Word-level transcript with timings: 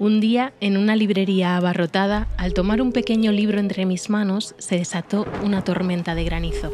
Un 0.00 0.20
día, 0.20 0.52
en 0.60 0.76
una 0.76 0.94
librería 0.94 1.56
abarrotada, 1.56 2.28
al 2.36 2.54
tomar 2.54 2.80
un 2.80 2.92
pequeño 2.92 3.32
libro 3.32 3.58
entre 3.58 3.84
mis 3.84 4.10
manos, 4.10 4.54
se 4.58 4.76
desató 4.76 5.26
una 5.42 5.64
tormenta 5.64 6.14
de 6.14 6.22
granizo. 6.22 6.72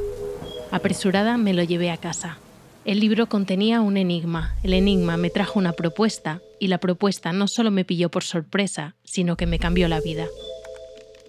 Apresurada 0.70 1.38
me 1.38 1.54
lo 1.54 1.62
llevé 1.62 1.91
a 1.91 1.96
casa. 1.96 2.37
El 2.84 3.00
libro 3.00 3.27
contenía 3.27 3.80
un 3.80 3.96
enigma. 3.96 4.56
El 4.62 4.74
enigma 4.74 5.16
me 5.16 5.30
trajo 5.30 5.59
una 5.59 5.73
propuesta 5.73 6.42
y 6.60 6.68
la 6.68 6.77
propuesta 6.77 7.32
no 7.32 7.48
solo 7.48 7.70
me 7.70 7.87
pilló 7.87 8.10
por 8.10 8.24
sorpresa, 8.24 8.95
sino 9.05 9.38
que 9.38 9.46
me 9.46 9.59
cambió 9.59 9.88
la 9.88 10.02
vida. 10.02 10.27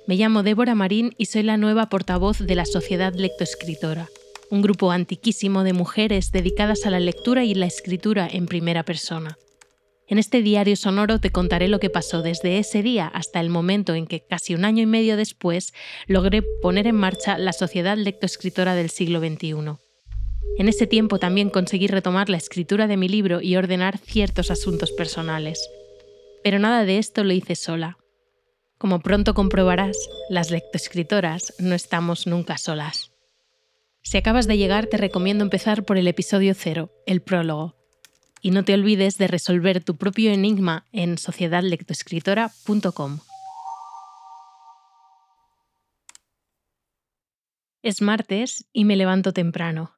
Me 0.05 0.17
llamo 0.17 0.43
Débora 0.43 0.75
Marín 0.75 1.15
y 1.17 1.27
soy 1.27 1.43
la 1.43 1.55
nueva 1.55 1.87
portavoz 1.87 2.39
de 2.39 2.55
la 2.55 2.65
Sociedad 2.65 3.13
Lectoescritora, 3.13 4.09
un 4.49 4.61
grupo 4.61 4.91
antiquísimo 4.91 5.63
de 5.63 5.71
mujeres 5.71 6.33
dedicadas 6.33 6.85
a 6.85 6.89
la 6.89 6.99
lectura 6.99 7.45
y 7.45 7.55
la 7.55 7.67
escritura 7.67 8.27
en 8.29 8.47
primera 8.47 8.83
persona. 8.83 9.37
En 10.07 10.19
este 10.19 10.43
diario 10.43 10.75
sonoro 10.75 11.19
te 11.19 11.31
contaré 11.31 11.67
lo 11.67 11.79
que 11.79 11.89
pasó 11.89 12.21
desde 12.21 12.59
ese 12.59 12.83
día 12.83 13.07
hasta 13.07 13.39
el 13.39 13.49
momento 13.49 13.95
en 13.95 14.05
que, 14.05 14.23
casi 14.23 14.53
un 14.53 14.63
año 14.63 14.83
y 14.83 14.85
medio 14.85 15.17
después, 15.17 15.73
logré 16.05 16.43
poner 16.61 16.85
en 16.85 16.95
marcha 16.95 17.39
la 17.39 17.53
Sociedad 17.53 17.97
Lectoescritora 17.97 18.75
del 18.75 18.91
siglo 18.91 19.19
XXI. 19.19 19.77
En 20.57 20.69
ese 20.69 20.85
tiempo 20.85 21.17
también 21.17 21.49
conseguí 21.49 21.87
retomar 21.87 22.29
la 22.29 22.37
escritura 22.37 22.85
de 22.85 22.97
mi 22.97 23.09
libro 23.09 23.41
y 23.41 23.55
ordenar 23.55 23.97
ciertos 23.97 24.51
asuntos 24.51 24.91
personales. 24.91 25.67
Pero 26.43 26.59
nada 26.59 26.85
de 26.85 26.99
esto 26.99 27.23
lo 27.23 27.33
hice 27.33 27.55
sola. 27.55 27.97
Como 28.77 28.99
pronto 28.99 29.33
comprobarás, 29.33 29.97
las 30.29 30.51
lectoescritoras 30.51 31.55
no 31.57 31.73
estamos 31.73 32.27
nunca 32.27 32.59
solas. 32.59 33.11
Si 34.03 34.17
acabas 34.17 34.45
de 34.45 34.57
llegar, 34.57 34.85
te 34.85 34.97
recomiendo 34.97 35.43
empezar 35.43 35.83
por 35.83 35.97
el 35.97 36.07
episodio 36.07 36.53
cero, 36.53 36.91
el 37.07 37.23
prólogo, 37.23 37.75
y 38.45 38.51
no 38.51 38.63
te 38.63 38.75
olvides 38.75 39.17
de 39.17 39.25
resolver 39.25 39.83
tu 39.83 39.95
propio 39.95 40.31
enigma 40.31 40.85
en 40.91 41.17
sociedadlectoescritora.com. 41.17 43.17
Es 47.81 48.03
martes 48.03 48.69
y 48.71 48.85
me 48.85 48.97
levanto 48.97 49.33
temprano. 49.33 49.95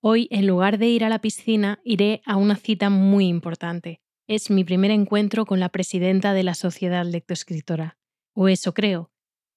Hoy, 0.00 0.28
en 0.30 0.46
lugar 0.46 0.78
de 0.78 0.86
ir 0.86 1.04
a 1.04 1.10
la 1.10 1.18
piscina, 1.18 1.80
iré 1.84 2.22
a 2.24 2.36
una 2.36 2.56
cita 2.56 2.88
muy 2.88 3.26
importante. 3.26 4.00
Es 4.26 4.48
mi 4.48 4.64
primer 4.64 4.90
encuentro 4.90 5.44
con 5.44 5.60
la 5.60 5.68
presidenta 5.68 6.32
de 6.32 6.42
la 6.42 6.54
Sociedad 6.54 7.04
Lectoescritora. 7.04 7.98
O 8.32 8.48
eso 8.48 8.72
creo, 8.72 9.10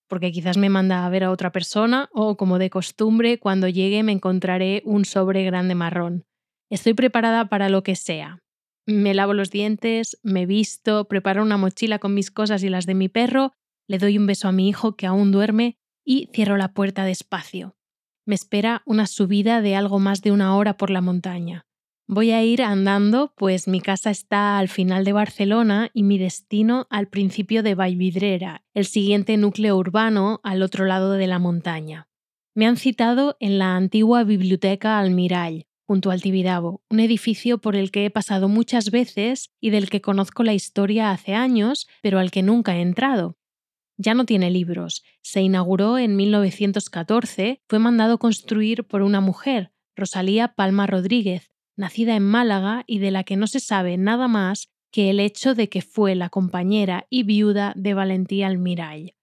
porque 0.09 0.33
quizás 0.33 0.58
me 0.58 0.67
manda 0.67 1.05
a 1.05 1.09
ver 1.09 1.23
a 1.23 1.31
otra 1.31 1.53
persona 1.53 2.09
o, 2.11 2.36
como 2.36 2.59
de 2.59 2.70
costumbre, 2.70 3.39
cuando 3.39 3.70
llegue 3.70 4.03
me 4.03 4.11
encontraré 4.11 4.81
un 4.83 5.05
sobre 5.05 5.45
grande 5.45 5.75
marrón. 5.75 6.25
Estoy 6.70 6.94
preparada 6.94 7.50
para 7.50 7.70
lo 7.70 7.84
que 7.84 7.96
sea. 7.96 8.40
Me 8.86 9.14
lavo 9.14 9.34
los 9.34 9.52
dientes, 9.52 10.18
me 10.23 10.46
visto, 10.46 11.08
preparo 11.08 11.44
una 11.44 11.58
mochila 11.58 12.00
con 12.00 12.14
mis 12.14 12.32
cosas 12.32 12.64
y 12.64 12.70
las 12.70 12.86
de 12.86 12.94
mi 12.94 13.10
perro, 13.10 13.54
le 13.88 13.98
doy 13.98 14.18
un 14.18 14.28
beso 14.28 14.48
a 14.48 14.52
mi 14.52 14.70
hijo 14.70 14.95
que 14.95 15.08
aún 15.08 15.32
duerme 15.32 15.78
y 16.06 16.30
cierro 16.34 16.58
la 16.58 16.73
puerta 16.73 17.04
despacio. 17.04 17.76
Me 18.26 18.36
espera 18.36 18.84
una 18.86 19.08
subida 19.08 19.62
de 19.62 19.76
algo 19.76 20.00
más 20.00 20.22
de 20.22 20.32
una 20.32 20.56
hora 20.56 20.78
por 20.78 20.90
la 20.90 21.02
montaña. 21.02 21.66
Voy 22.10 22.32
a 22.32 22.42
ir 22.44 22.62
andando, 22.62 23.34
pues 23.36 23.68
mi 23.68 23.82
casa 23.82 24.10
está 24.10 24.58
al 24.58 24.70
final 24.70 25.04
de 25.04 25.12
Barcelona 25.12 25.90
y 25.94 26.04
mi 26.04 26.18
destino 26.18 26.88
al 26.90 27.10
principio 27.10 27.64
de 27.64 27.76
Vallvidrera, 27.76 28.64
el 28.73 28.86
siguiente 28.86 29.36
núcleo 29.36 29.76
urbano 29.76 30.40
al 30.44 30.62
otro 30.62 30.86
lado 30.86 31.14
de 31.14 31.28
la 31.28 31.40
montaña. 31.40 32.08
Me 32.56 32.66
han 32.66 32.78
citado 32.78 33.36
en 33.42 33.60
la 33.60 33.76
antigua 33.76 34.23
biblioteca 34.23 35.00
Almirall, 35.00 35.67
junto 35.88 36.11
al 36.11 36.21
Tibidabo, 36.21 36.83
un 36.89 36.99
edificio 36.99 37.59
por 37.59 37.77
el 37.77 37.91
que 37.91 38.05
he 38.05 38.09
pasado 38.09 38.49
muchas 38.49 38.91
veces 38.91 39.52
y 39.61 39.69
del 39.69 39.89
que 39.89 40.02
conozco 40.02 40.43
la 40.43 40.53
historia 40.53 41.11
hace 41.11 41.33
años, 41.33 41.88
pero 42.02 42.19
al 42.19 42.30
que 42.30 42.43
nunca 42.43 42.75
he 42.75 42.81
entrado. 42.81 43.37
Ya 43.95 44.14
no 44.14 44.26
tiene 44.26 44.52
libros. 44.52 45.03
Se 45.21 45.42
inauguró 45.42 45.97
en 45.97 46.17
1914, 46.17 47.61
fue 47.67 47.80
mandado 47.80 48.20
construir 48.20 48.83
por 48.83 49.02
una 49.02 49.21
mujer, 49.21 49.71
Rosalía 49.95 50.49
Palma 50.49 50.86
Rodríguez, 50.87 51.52
nacida 51.77 52.15
en 52.15 52.23
Málaga 52.23 52.83
y 52.86 52.99
de 52.99 53.11
la 53.11 53.23
que 53.23 53.37
no 53.37 53.47
se 53.47 53.61
sabe 53.61 53.97
nada 53.97 54.27
más 54.27 54.70
que 54.92 55.09
el 55.09 55.20
hecho 55.20 55.55
de 55.55 55.70
que 55.70 55.81
fue 55.81 56.15
la 56.15 56.30
compañera 56.30 57.08
y 57.09 57.23
viuda 57.23 57.73
de 57.76 57.93
Valentía 57.93 58.47
Almirall. 58.47 59.17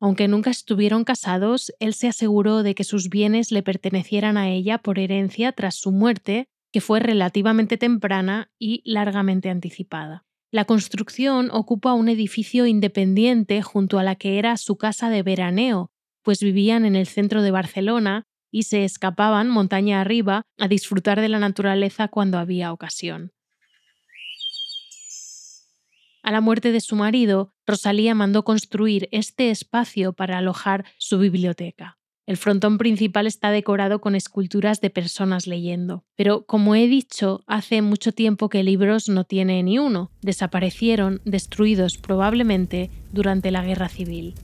Aunque 0.00 0.28
nunca 0.28 0.50
estuvieron 0.50 1.04
casados, 1.04 1.72
él 1.80 1.94
se 1.94 2.08
aseguró 2.08 2.62
de 2.62 2.74
que 2.74 2.84
sus 2.84 3.08
bienes 3.08 3.50
le 3.50 3.62
pertenecieran 3.62 4.36
a 4.36 4.50
ella 4.50 4.78
por 4.78 4.98
herencia 4.98 5.52
tras 5.52 5.76
su 5.76 5.90
muerte, 5.90 6.48
que 6.72 6.80
fue 6.80 7.00
relativamente 7.00 7.78
temprana 7.78 8.50
y 8.58 8.82
largamente 8.84 9.48
anticipada. 9.48 10.24
La 10.52 10.64
construcción 10.64 11.50
ocupa 11.50 11.94
un 11.94 12.08
edificio 12.08 12.66
independiente 12.66 13.62
junto 13.62 13.98
a 13.98 14.02
la 14.02 14.16
que 14.16 14.38
era 14.38 14.56
su 14.56 14.76
casa 14.76 15.10
de 15.10 15.22
veraneo, 15.22 15.90
pues 16.22 16.40
vivían 16.40 16.84
en 16.84 16.96
el 16.96 17.06
centro 17.06 17.42
de 17.42 17.50
Barcelona 17.50 18.24
y 18.50 18.64
se 18.64 18.84
escapaban 18.84 19.48
montaña 19.48 20.00
arriba 20.00 20.42
a 20.58 20.68
disfrutar 20.68 21.20
de 21.20 21.28
la 21.28 21.38
naturaleza 21.38 22.08
cuando 22.08 22.38
había 22.38 22.72
ocasión. 22.72 23.32
A 26.26 26.32
la 26.32 26.40
muerte 26.40 26.72
de 26.72 26.80
su 26.80 26.96
marido, 26.96 27.52
Rosalía 27.68 28.12
mandó 28.16 28.42
construir 28.42 29.08
este 29.12 29.52
espacio 29.52 30.12
para 30.12 30.38
alojar 30.38 30.84
su 30.98 31.20
biblioteca. 31.20 31.98
El 32.26 32.36
frontón 32.36 32.78
principal 32.78 33.28
está 33.28 33.52
decorado 33.52 34.00
con 34.00 34.16
esculturas 34.16 34.80
de 34.80 34.90
personas 34.90 35.46
leyendo. 35.46 36.04
Pero, 36.16 36.44
como 36.44 36.74
he 36.74 36.88
dicho, 36.88 37.44
hace 37.46 37.80
mucho 37.80 38.10
tiempo 38.10 38.48
que 38.48 38.64
libros 38.64 39.08
no 39.08 39.22
tiene 39.22 39.62
ni 39.62 39.78
uno. 39.78 40.10
Desaparecieron, 40.20 41.20
destruidos 41.24 41.96
probablemente 41.96 42.90
durante 43.12 43.52
la 43.52 43.62
Guerra 43.62 43.88
Civil. 43.88 44.34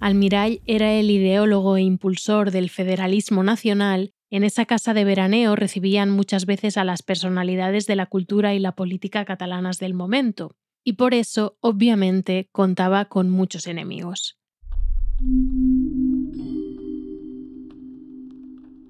Almirall 0.00 0.60
era 0.66 0.92
el 0.92 1.10
ideólogo 1.10 1.78
e 1.78 1.80
impulsor 1.80 2.50
del 2.50 2.68
federalismo 2.68 3.42
nacional 3.42 4.12
en 4.32 4.44
esa 4.44 4.64
casa 4.64 4.94
de 4.94 5.04
veraneo 5.04 5.56
recibían 5.56 6.08
muchas 6.08 6.46
veces 6.46 6.78
a 6.78 6.84
las 6.84 7.02
personalidades 7.02 7.86
de 7.86 7.96
la 7.96 8.06
cultura 8.06 8.54
y 8.54 8.58
la 8.60 8.72
política 8.72 9.26
catalanas 9.26 9.78
del 9.78 9.92
momento, 9.92 10.56
y 10.82 10.94
por 10.94 11.12
eso, 11.12 11.58
obviamente, 11.60 12.48
contaba 12.50 13.04
con 13.04 13.28
muchos 13.28 13.66
enemigos. 13.66 14.38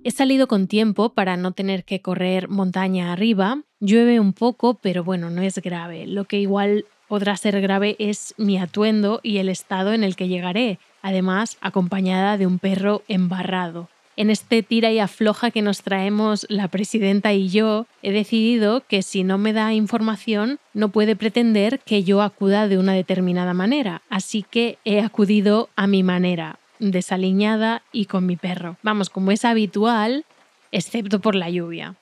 He 0.05 0.13
salido 0.13 0.47
con 0.47 0.69
tiempo 0.69 1.13
para 1.13 1.37
no 1.37 1.51
tener 1.51 1.85
que 1.85 2.01
correr 2.01 2.49
montaña 2.49 3.13
arriba. 3.13 3.65
Llueve 3.81 4.21
un 4.21 4.35
poco, 4.35 4.75
pero 4.75 5.03
bueno, 5.03 5.29
no 5.29 5.43
es 5.43 5.59
grave. 5.59 6.07
Lo 6.07 6.25
que 6.25 6.39
igual 6.39 6.85
podrá 7.09 7.37
ser 7.37 7.61
grave 7.61 7.97
es 7.99 8.33
mi 8.39 8.59
atuendo 8.59 9.19
y 9.25 9.39
el 9.39 9.49
estado 9.49 9.93
en 9.93 10.05
el 10.05 10.15
que 10.15 10.29
llegaré, 10.29 10.79
además 11.03 11.59
acompañada 11.61 12.39
de 12.39 12.47
un 12.47 12.61
perro 12.61 13.03
embarrado. 13.09 13.89
En 14.15 14.29
este 14.29 14.63
tira 14.63 14.93
y 14.93 14.99
afloja 14.99 15.51
que 15.51 15.63
nos 15.63 15.83
traemos 15.83 16.45
la 16.51 16.69
presidenta 16.69 17.33
y 17.33 17.49
yo, 17.49 17.87
he 18.03 18.13
decidido 18.13 18.83
que 18.87 19.03
si 19.03 19.25
no 19.25 19.39
me 19.39 19.55
da 19.55 19.73
información, 19.73 20.59
no 20.75 20.91
puede 20.91 21.17
pretender 21.17 21.81
que 21.81 22.05
yo 22.05 22.21
acuda 22.21 22.69
de 22.69 22.77
una 22.77 22.93
determinada 22.93 23.55
manera. 23.55 24.03
Así 24.11 24.43
que 24.43 24.79
he 24.85 25.01
acudido 25.01 25.71
a 25.77 25.87
mi 25.87 26.03
manera, 26.03 26.59
desaliñada 26.79 27.83
y 27.91 28.05
con 28.05 28.27
mi 28.27 28.37
perro. 28.37 28.77
Vamos, 28.83 29.09
como 29.09 29.31
es 29.31 29.47
habitual, 29.47 30.27
excepto 30.73 31.21
por 31.21 31.35
la 31.35 31.49
lluvia. 31.49 31.97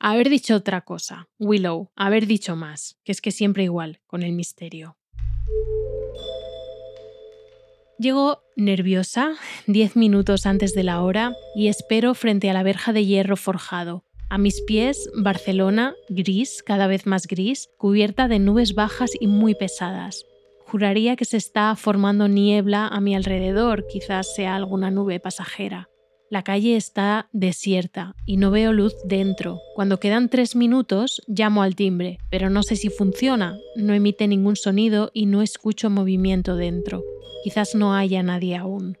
Haber 0.00 0.28
dicho 0.28 0.56
otra 0.56 0.82
cosa, 0.82 1.26
Willow, 1.38 1.88
haber 1.96 2.26
dicho 2.26 2.54
más, 2.54 2.98
que 3.02 3.12
es 3.12 3.22
que 3.22 3.32
siempre 3.32 3.64
igual, 3.64 4.00
con 4.06 4.22
el 4.22 4.32
misterio. 4.32 4.97
Llego 7.98 8.44
nerviosa, 8.54 9.32
diez 9.66 9.96
minutos 9.96 10.46
antes 10.46 10.72
de 10.72 10.84
la 10.84 11.02
hora, 11.02 11.34
y 11.56 11.66
espero 11.66 12.14
frente 12.14 12.48
a 12.48 12.52
la 12.52 12.62
verja 12.62 12.92
de 12.92 13.04
hierro 13.04 13.36
forjado. 13.36 14.04
A 14.30 14.38
mis 14.38 14.60
pies, 14.60 15.10
Barcelona, 15.16 15.96
gris, 16.08 16.62
cada 16.62 16.86
vez 16.86 17.06
más 17.06 17.26
gris, 17.26 17.68
cubierta 17.76 18.28
de 18.28 18.38
nubes 18.38 18.74
bajas 18.76 19.10
y 19.18 19.26
muy 19.26 19.56
pesadas. 19.56 20.26
Juraría 20.60 21.16
que 21.16 21.24
se 21.24 21.38
está 21.38 21.74
formando 21.74 22.28
niebla 22.28 22.86
a 22.86 23.00
mi 23.00 23.16
alrededor, 23.16 23.84
quizás 23.88 24.32
sea 24.32 24.54
alguna 24.54 24.92
nube 24.92 25.18
pasajera. 25.18 25.88
La 26.30 26.44
calle 26.44 26.76
está 26.76 27.28
desierta 27.32 28.14
y 28.26 28.36
no 28.36 28.52
veo 28.52 28.72
luz 28.72 28.94
dentro. 29.06 29.60
Cuando 29.74 29.98
quedan 29.98 30.28
tres 30.28 30.54
minutos, 30.54 31.22
llamo 31.26 31.62
al 31.62 31.74
timbre, 31.74 32.18
pero 32.30 32.48
no 32.48 32.62
sé 32.62 32.76
si 32.76 32.90
funciona, 32.90 33.58
no 33.74 33.92
emite 33.92 34.28
ningún 34.28 34.54
sonido 34.54 35.10
y 35.14 35.26
no 35.26 35.42
escucho 35.42 35.90
movimiento 35.90 36.54
dentro. 36.54 37.02
Quizás 37.42 37.74
no 37.74 37.94
haya 37.94 38.22
nadie 38.22 38.56
aún. 38.56 38.98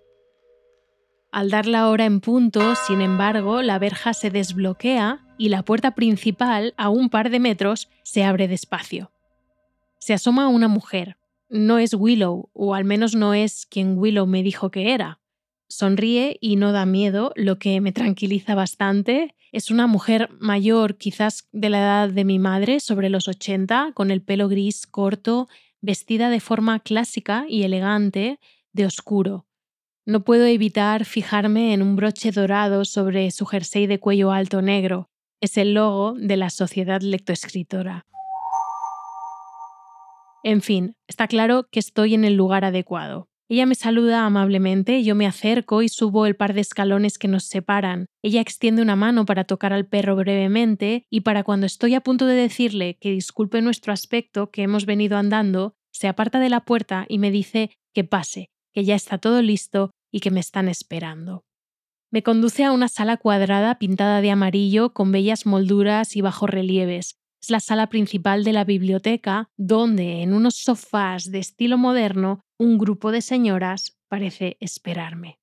Al 1.30 1.50
dar 1.50 1.66
la 1.66 1.88
hora 1.88 2.06
en 2.06 2.20
punto, 2.20 2.74
sin 2.86 3.00
embargo, 3.00 3.62
la 3.62 3.78
verja 3.78 4.14
se 4.14 4.30
desbloquea 4.30 5.26
y 5.36 5.50
la 5.50 5.62
puerta 5.62 5.94
principal, 5.94 6.74
a 6.76 6.88
un 6.88 7.10
par 7.10 7.30
de 7.30 7.38
metros, 7.38 7.88
se 8.02 8.24
abre 8.24 8.48
despacio. 8.48 9.12
Se 9.98 10.14
asoma 10.14 10.48
una 10.48 10.68
mujer. 10.68 11.18
No 11.50 11.78
es 11.78 11.94
Willow, 11.94 12.50
o 12.52 12.74
al 12.74 12.84
menos 12.84 13.14
no 13.14 13.34
es 13.34 13.66
quien 13.66 13.98
Willow 13.98 14.26
me 14.26 14.42
dijo 14.42 14.70
que 14.70 14.92
era. 14.92 15.20
sonríe 15.70 16.38
y 16.40 16.56
no 16.56 16.72
da 16.72 16.86
miedo, 16.86 17.32
lo 17.36 17.58
que 17.58 17.80
me 17.82 17.92
tranquiliza 17.92 18.54
bastante. 18.54 19.34
Es 19.52 19.70
una 19.70 19.86
mujer 19.86 20.30
mayor, 20.40 20.96
quizás 20.96 21.46
de 21.52 21.68
la 21.68 21.78
edad 21.78 22.08
de 22.08 22.24
mi 22.24 22.38
madre, 22.38 22.80
sobre 22.80 23.10
los 23.10 23.28
80, 23.28 23.92
con 23.94 24.10
el 24.10 24.22
pelo 24.22 24.48
gris 24.48 24.86
corto, 24.86 25.48
vestida 25.80 26.30
de 26.30 26.40
forma 26.40 26.80
clásica 26.80 27.44
y 27.48 27.62
elegante, 27.62 28.38
de 28.72 28.86
oscuro. 28.86 29.46
No 30.06 30.24
puedo 30.24 30.46
evitar 30.46 31.04
fijarme 31.04 31.74
en 31.74 31.82
un 31.82 31.96
broche 31.96 32.30
dorado 32.30 32.84
sobre 32.84 33.30
su 33.30 33.44
jersey 33.44 33.86
de 33.86 34.00
cuello 34.00 34.32
alto 34.32 34.62
negro. 34.62 35.10
Es 35.40 35.56
el 35.56 35.74
logo 35.74 36.14
de 36.14 36.36
la 36.36 36.50
Sociedad 36.50 37.00
Lectoescritora. 37.00 38.06
En 40.42 40.62
fin, 40.62 40.96
está 41.06 41.28
claro 41.28 41.68
que 41.70 41.80
estoy 41.80 42.14
en 42.14 42.24
el 42.24 42.34
lugar 42.34 42.64
adecuado. 42.64 43.27
Ella 43.50 43.64
me 43.64 43.74
saluda 43.74 44.26
amablemente, 44.26 45.02
yo 45.02 45.14
me 45.14 45.26
acerco 45.26 45.80
y 45.80 45.88
subo 45.88 46.26
el 46.26 46.36
par 46.36 46.52
de 46.52 46.60
escalones 46.60 47.16
que 47.16 47.28
nos 47.28 47.44
separan. 47.44 48.06
Ella 48.22 48.42
extiende 48.42 48.82
una 48.82 48.94
mano 48.94 49.24
para 49.24 49.44
tocar 49.44 49.72
al 49.72 49.86
perro 49.86 50.16
brevemente 50.16 51.06
y 51.10 51.22
para 51.22 51.44
cuando 51.44 51.64
estoy 51.64 51.94
a 51.94 52.02
punto 52.02 52.26
de 52.26 52.34
decirle 52.34 52.98
que 53.00 53.10
disculpe 53.10 53.62
nuestro 53.62 53.94
aspecto, 53.94 54.50
que 54.50 54.62
hemos 54.62 54.84
venido 54.84 55.16
andando, 55.16 55.72
se 55.92 56.08
aparta 56.08 56.40
de 56.40 56.50
la 56.50 56.66
puerta 56.66 57.06
y 57.08 57.18
me 57.18 57.30
dice 57.30 57.70
que 57.94 58.04
pase, 58.04 58.50
que 58.74 58.84
ya 58.84 58.94
está 58.94 59.16
todo 59.16 59.40
listo 59.40 59.92
y 60.12 60.20
que 60.20 60.30
me 60.30 60.40
están 60.40 60.68
esperando. 60.68 61.44
Me 62.10 62.22
conduce 62.22 62.64
a 62.64 62.72
una 62.72 62.88
sala 62.88 63.16
cuadrada 63.16 63.78
pintada 63.78 64.20
de 64.20 64.30
amarillo 64.30 64.92
con 64.92 65.10
bellas 65.10 65.46
molduras 65.46 66.16
y 66.16 66.20
bajorrelieves. 66.20 67.17
Es 67.40 67.50
la 67.50 67.60
sala 67.60 67.88
principal 67.88 68.42
de 68.42 68.52
la 68.52 68.64
biblioteca, 68.64 69.50
donde, 69.56 70.22
en 70.22 70.32
unos 70.32 70.56
sofás 70.56 71.30
de 71.30 71.38
estilo 71.38 71.78
moderno, 71.78 72.40
un 72.58 72.78
grupo 72.78 73.12
de 73.12 73.22
señoras 73.22 73.98
parece 74.08 74.56
esperarme. 74.60 75.38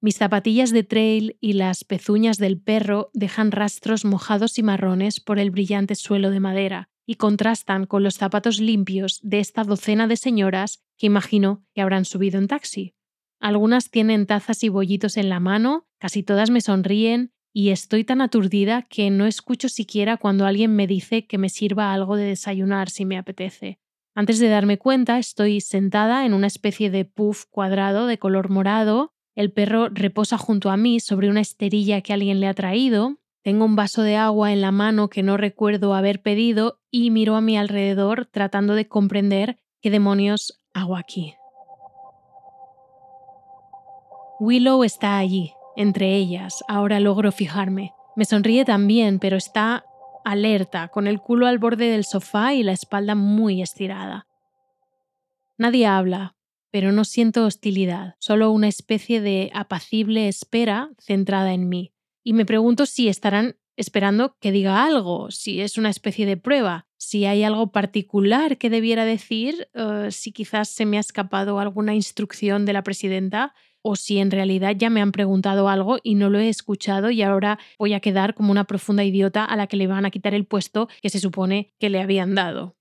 Mis 0.00 0.16
zapatillas 0.16 0.70
de 0.70 0.84
trail 0.84 1.36
y 1.40 1.54
las 1.54 1.84
pezuñas 1.84 2.38
del 2.38 2.60
perro 2.60 3.10
dejan 3.12 3.52
rastros 3.52 4.04
mojados 4.04 4.58
y 4.58 4.62
marrones 4.62 5.20
por 5.20 5.38
el 5.38 5.50
brillante 5.50 5.94
suelo 5.94 6.30
de 6.30 6.40
madera 6.40 6.88
y 7.06 7.16
contrastan 7.16 7.86
con 7.86 8.02
los 8.02 8.14
zapatos 8.14 8.60
limpios 8.60 9.20
de 9.22 9.40
esta 9.40 9.64
docena 9.64 10.06
de 10.06 10.16
señoras 10.16 10.82
que 10.96 11.06
imagino 11.06 11.64
que 11.74 11.82
habrán 11.82 12.04
subido 12.04 12.38
en 12.38 12.48
taxi. 12.48 12.94
Algunas 13.40 13.90
tienen 13.90 14.26
tazas 14.26 14.64
y 14.64 14.70
bollitos 14.70 15.18
en 15.18 15.28
la 15.28 15.40
mano, 15.40 15.86
casi 15.98 16.22
todas 16.22 16.48
me 16.48 16.62
sonríen 16.62 17.33
y 17.56 17.70
estoy 17.70 18.02
tan 18.04 18.20
aturdida 18.20 18.82
que 18.82 19.10
no 19.10 19.26
escucho 19.26 19.68
siquiera 19.68 20.16
cuando 20.16 20.44
alguien 20.44 20.74
me 20.74 20.88
dice 20.88 21.26
que 21.26 21.38
me 21.38 21.48
sirva 21.48 21.94
algo 21.94 22.16
de 22.16 22.24
desayunar 22.24 22.90
si 22.90 23.04
me 23.04 23.16
apetece. 23.16 23.78
Antes 24.12 24.40
de 24.40 24.48
darme 24.48 24.76
cuenta, 24.76 25.18
estoy 25.18 25.60
sentada 25.60 26.26
en 26.26 26.34
una 26.34 26.48
especie 26.48 26.90
de 26.90 27.04
puff 27.04 27.44
cuadrado 27.48 28.08
de 28.08 28.18
color 28.18 28.50
morado, 28.50 29.12
el 29.36 29.52
perro 29.52 29.88
reposa 29.88 30.36
junto 30.36 30.70
a 30.70 30.76
mí 30.76 30.98
sobre 30.98 31.30
una 31.30 31.40
esterilla 31.40 32.00
que 32.00 32.12
alguien 32.12 32.40
le 32.40 32.48
ha 32.48 32.54
traído, 32.54 33.18
tengo 33.42 33.64
un 33.64 33.76
vaso 33.76 34.02
de 34.02 34.16
agua 34.16 34.52
en 34.52 34.60
la 34.60 34.72
mano 34.72 35.08
que 35.08 35.22
no 35.22 35.36
recuerdo 35.36 35.94
haber 35.94 36.22
pedido 36.22 36.80
y 36.90 37.10
miro 37.10 37.36
a 37.36 37.40
mi 37.40 37.56
alrededor 37.56 38.26
tratando 38.26 38.74
de 38.74 38.88
comprender 38.88 39.58
qué 39.80 39.90
demonios 39.90 40.60
hago 40.72 40.96
aquí. 40.96 41.34
Willow 44.40 44.82
está 44.82 45.18
allí, 45.18 45.53
entre 45.76 46.14
ellas, 46.14 46.64
ahora 46.68 47.00
logro 47.00 47.32
fijarme. 47.32 47.92
Me 48.16 48.24
sonríe 48.24 48.64
también, 48.64 49.18
pero 49.18 49.36
está 49.36 49.84
alerta, 50.24 50.88
con 50.88 51.06
el 51.06 51.20
culo 51.20 51.46
al 51.46 51.58
borde 51.58 51.88
del 51.88 52.04
sofá 52.04 52.54
y 52.54 52.62
la 52.62 52.72
espalda 52.72 53.14
muy 53.14 53.62
estirada. 53.62 54.26
Nadie 55.58 55.86
habla, 55.86 56.36
pero 56.70 56.90
no 56.90 57.04
siento 57.04 57.44
hostilidad, 57.44 58.14
solo 58.18 58.50
una 58.50 58.68
especie 58.68 59.20
de 59.20 59.50
apacible 59.54 60.28
espera 60.28 60.90
centrada 60.98 61.52
en 61.52 61.68
mí. 61.68 61.92
Y 62.24 62.32
me 62.32 62.46
pregunto 62.46 62.86
si 62.86 63.08
estarán 63.08 63.56
esperando 63.76 64.36
que 64.40 64.52
diga 64.52 64.84
algo, 64.84 65.30
si 65.30 65.60
es 65.60 65.78
una 65.78 65.90
especie 65.90 66.26
de 66.26 66.36
prueba, 66.36 66.86
si 66.96 67.26
hay 67.26 67.42
algo 67.42 67.70
particular 67.70 68.56
que 68.58 68.70
debiera 68.70 69.04
decir, 69.04 69.68
eh, 69.74 70.08
si 70.10 70.32
quizás 70.32 70.68
se 70.68 70.86
me 70.86 70.96
ha 70.96 71.00
escapado 71.00 71.58
alguna 71.58 71.94
instrucción 71.94 72.64
de 72.64 72.72
la 72.72 72.82
presidenta 72.82 73.54
o 73.86 73.96
si 73.96 74.18
en 74.18 74.30
realidad 74.30 74.74
ya 74.76 74.88
me 74.88 75.02
han 75.02 75.12
preguntado 75.12 75.68
algo 75.68 75.98
y 76.02 76.14
no 76.14 76.30
lo 76.30 76.38
he 76.38 76.48
escuchado 76.48 77.10
y 77.10 77.20
ahora 77.20 77.58
voy 77.78 77.92
a 77.92 78.00
quedar 78.00 78.34
como 78.34 78.50
una 78.50 78.64
profunda 78.64 79.04
idiota 79.04 79.44
a 79.44 79.56
la 79.56 79.66
que 79.66 79.76
le 79.76 79.86
van 79.86 80.06
a 80.06 80.10
quitar 80.10 80.32
el 80.32 80.46
puesto 80.46 80.88
que 81.02 81.10
se 81.10 81.20
supone 81.20 81.74
que 81.78 81.90
le 81.90 82.00
habían 82.00 82.34
dado. 82.34 82.76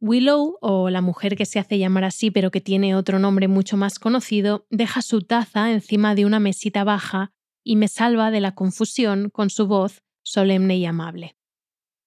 Willow, 0.00 0.58
o 0.60 0.90
la 0.90 1.00
mujer 1.00 1.34
que 1.34 1.46
se 1.46 1.58
hace 1.58 1.78
llamar 1.78 2.04
así 2.04 2.30
pero 2.30 2.50
que 2.50 2.60
tiene 2.60 2.94
otro 2.94 3.18
nombre 3.18 3.48
mucho 3.48 3.78
más 3.78 3.98
conocido, 3.98 4.66
deja 4.68 5.00
su 5.00 5.22
taza 5.22 5.72
encima 5.72 6.14
de 6.14 6.26
una 6.26 6.40
mesita 6.40 6.84
baja 6.84 7.32
y 7.64 7.76
me 7.76 7.88
salva 7.88 8.30
de 8.30 8.42
la 8.42 8.54
confusión 8.54 9.30
con 9.30 9.48
su 9.48 9.66
voz 9.66 10.02
solemne 10.22 10.76
y 10.76 10.84
amable. 10.84 11.36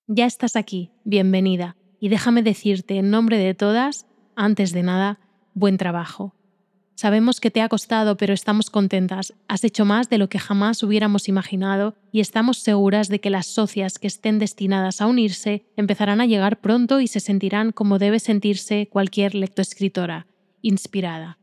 Ya 0.05 0.27
estás 0.27 0.55
aquí, 0.55 0.91
bienvenida, 1.05 1.75
y 1.99 2.09
déjame 2.09 2.43
decirte 2.43 2.97
en 2.97 3.09
nombre 3.09 3.39
de 3.39 3.55
todas, 3.55 4.05
antes 4.35 4.73
de 4.73 4.83
nada, 4.83 5.19
buen 5.55 5.77
trabajo. 5.77 6.35
Sabemos 6.95 7.41
que 7.41 7.51
te 7.51 7.61
ha 7.61 7.67
costado, 7.67 8.15
pero 8.15 8.33
estamos 8.33 8.69
contentas. 8.69 9.33
Has 9.49 9.65
hecho 9.65 9.83
más 9.83 10.09
de 10.09 10.17
lo 10.17 10.29
que 10.29 10.39
jamás 10.39 10.81
hubiéramos 10.81 11.27
imaginado 11.27 11.93
y 12.13 12.21
estamos 12.21 12.59
seguras 12.59 13.09
de 13.09 13.19
que 13.19 13.29
las 13.29 13.47
socias 13.47 13.99
que 13.99 14.07
estén 14.07 14.39
destinadas 14.39 15.01
a 15.01 15.07
unirse 15.07 15.65
empezarán 15.75 16.21
a 16.21 16.25
llegar 16.25 16.61
pronto 16.61 17.01
y 17.01 17.07
se 17.07 17.19
sentirán 17.19 17.73
como 17.73 17.99
debe 17.99 18.19
sentirse 18.19 18.87
cualquier 18.89 19.35
lectoescritora, 19.35 20.27
inspirada. 20.61 21.37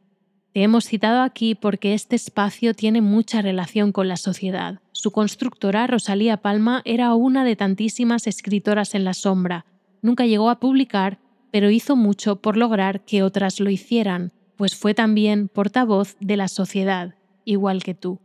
Te 0.54 0.62
hemos 0.62 0.86
citado 0.86 1.20
aquí 1.20 1.54
porque 1.54 1.92
este 1.92 2.16
espacio 2.16 2.72
tiene 2.72 3.02
mucha 3.02 3.42
relación 3.42 3.92
con 3.92 4.08
la 4.08 4.16
sociedad. 4.16 4.80
Su 4.92 5.10
constructora, 5.10 5.86
Rosalía 5.86 6.38
Palma, 6.38 6.80
era 6.86 7.14
una 7.14 7.44
de 7.44 7.56
tantísimas 7.56 8.26
escritoras 8.26 8.94
en 8.94 9.04
la 9.04 9.12
sombra. 9.12 9.66
Nunca 10.00 10.24
llegó 10.24 10.48
a 10.48 10.60
publicar, 10.60 11.18
pero 11.50 11.70
hizo 11.70 11.94
mucho 11.94 12.36
por 12.36 12.56
lograr 12.56 13.04
que 13.04 13.22
otras 13.22 13.60
lo 13.60 13.68
hicieran 13.68 14.32
pues 14.62 14.76
fue 14.76 14.94
también 14.94 15.48
portavoz 15.48 16.16
de 16.20 16.36
la 16.36 16.46
sociedad, 16.46 17.16
igual 17.44 17.82
que 17.82 17.94
tú. 17.94 18.20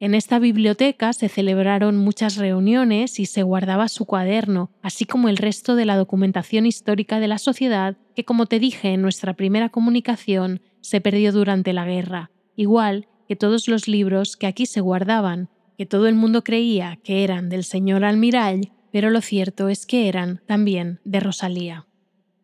En 0.00 0.16
esta 0.16 0.40
biblioteca 0.40 1.12
se 1.12 1.28
celebraron 1.28 1.96
muchas 1.96 2.38
reuniones 2.38 3.20
y 3.20 3.26
se 3.26 3.44
guardaba 3.44 3.86
su 3.86 4.04
cuaderno, 4.04 4.72
así 4.82 5.04
como 5.04 5.28
el 5.28 5.36
resto 5.36 5.76
de 5.76 5.84
la 5.84 5.96
documentación 5.96 6.66
histórica 6.66 7.20
de 7.20 7.28
la 7.28 7.38
sociedad 7.38 7.96
que, 8.16 8.24
como 8.24 8.46
te 8.46 8.58
dije 8.58 8.88
en 8.88 9.00
nuestra 9.00 9.34
primera 9.34 9.68
comunicación, 9.68 10.60
se 10.80 11.00
perdió 11.00 11.30
durante 11.30 11.72
la 11.72 11.84
guerra, 11.84 12.32
igual 12.56 13.06
que 13.28 13.36
todos 13.36 13.68
los 13.68 13.86
libros 13.86 14.36
que 14.36 14.48
aquí 14.48 14.66
se 14.66 14.80
guardaban, 14.80 15.50
que 15.78 15.86
todo 15.86 16.08
el 16.08 16.16
mundo 16.16 16.42
creía 16.42 16.98
que 17.04 17.22
eran 17.22 17.48
del 17.48 17.62
señor 17.62 18.04
almirall, 18.04 18.72
pero 18.90 19.08
lo 19.08 19.20
cierto 19.20 19.68
es 19.68 19.86
que 19.86 20.08
eran 20.08 20.42
también 20.48 20.98
de 21.04 21.20
Rosalía. 21.20 21.86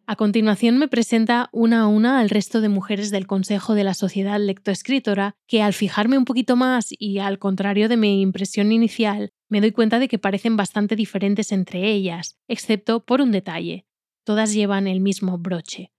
A 0.09 0.15
continuación 0.15 0.79
me 0.79 0.87
presenta 0.87 1.49
una 1.51 1.81
a 1.81 1.87
una 1.89 2.21
al 2.21 2.31
resto 2.31 2.61
de 2.61 2.69
mujeres 2.69 3.11
del 3.11 3.27
Consejo 3.27 3.75
de 3.75 3.83
la 3.83 3.93
Sociedad 3.93 4.39
Lectoescritora, 4.39 5.35
que 5.49 5.63
al 5.63 5.73
fijarme 5.73 6.17
un 6.17 6.25
poquito 6.25 6.55
más 6.55 6.91
y 6.97 7.19
al 7.19 7.41
contrario 7.41 7.89
de 7.89 7.97
mi 7.97 8.23
impresión 8.23 8.71
inicial, 8.71 9.33
me 9.49 9.61
doy 9.61 9.73
cuenta 9.73 9.99
de 9.99 10.07
que 10.07 10.21
parecen 10.21 10.57
bastante 10.57 10.95
diferentes 10.95 11.51
entre 11.51 11.91
ellas, 11.91 12.39
excepto 12.47 13.05
por 13.05 13.21
un 13.21 13.33
detalle. 13.33 13.85
Todas 14.23 14.55
llevan 14.55 14.87
el 14.87 15.01
mismo 15.01 15.39
broche. 15.39 15.91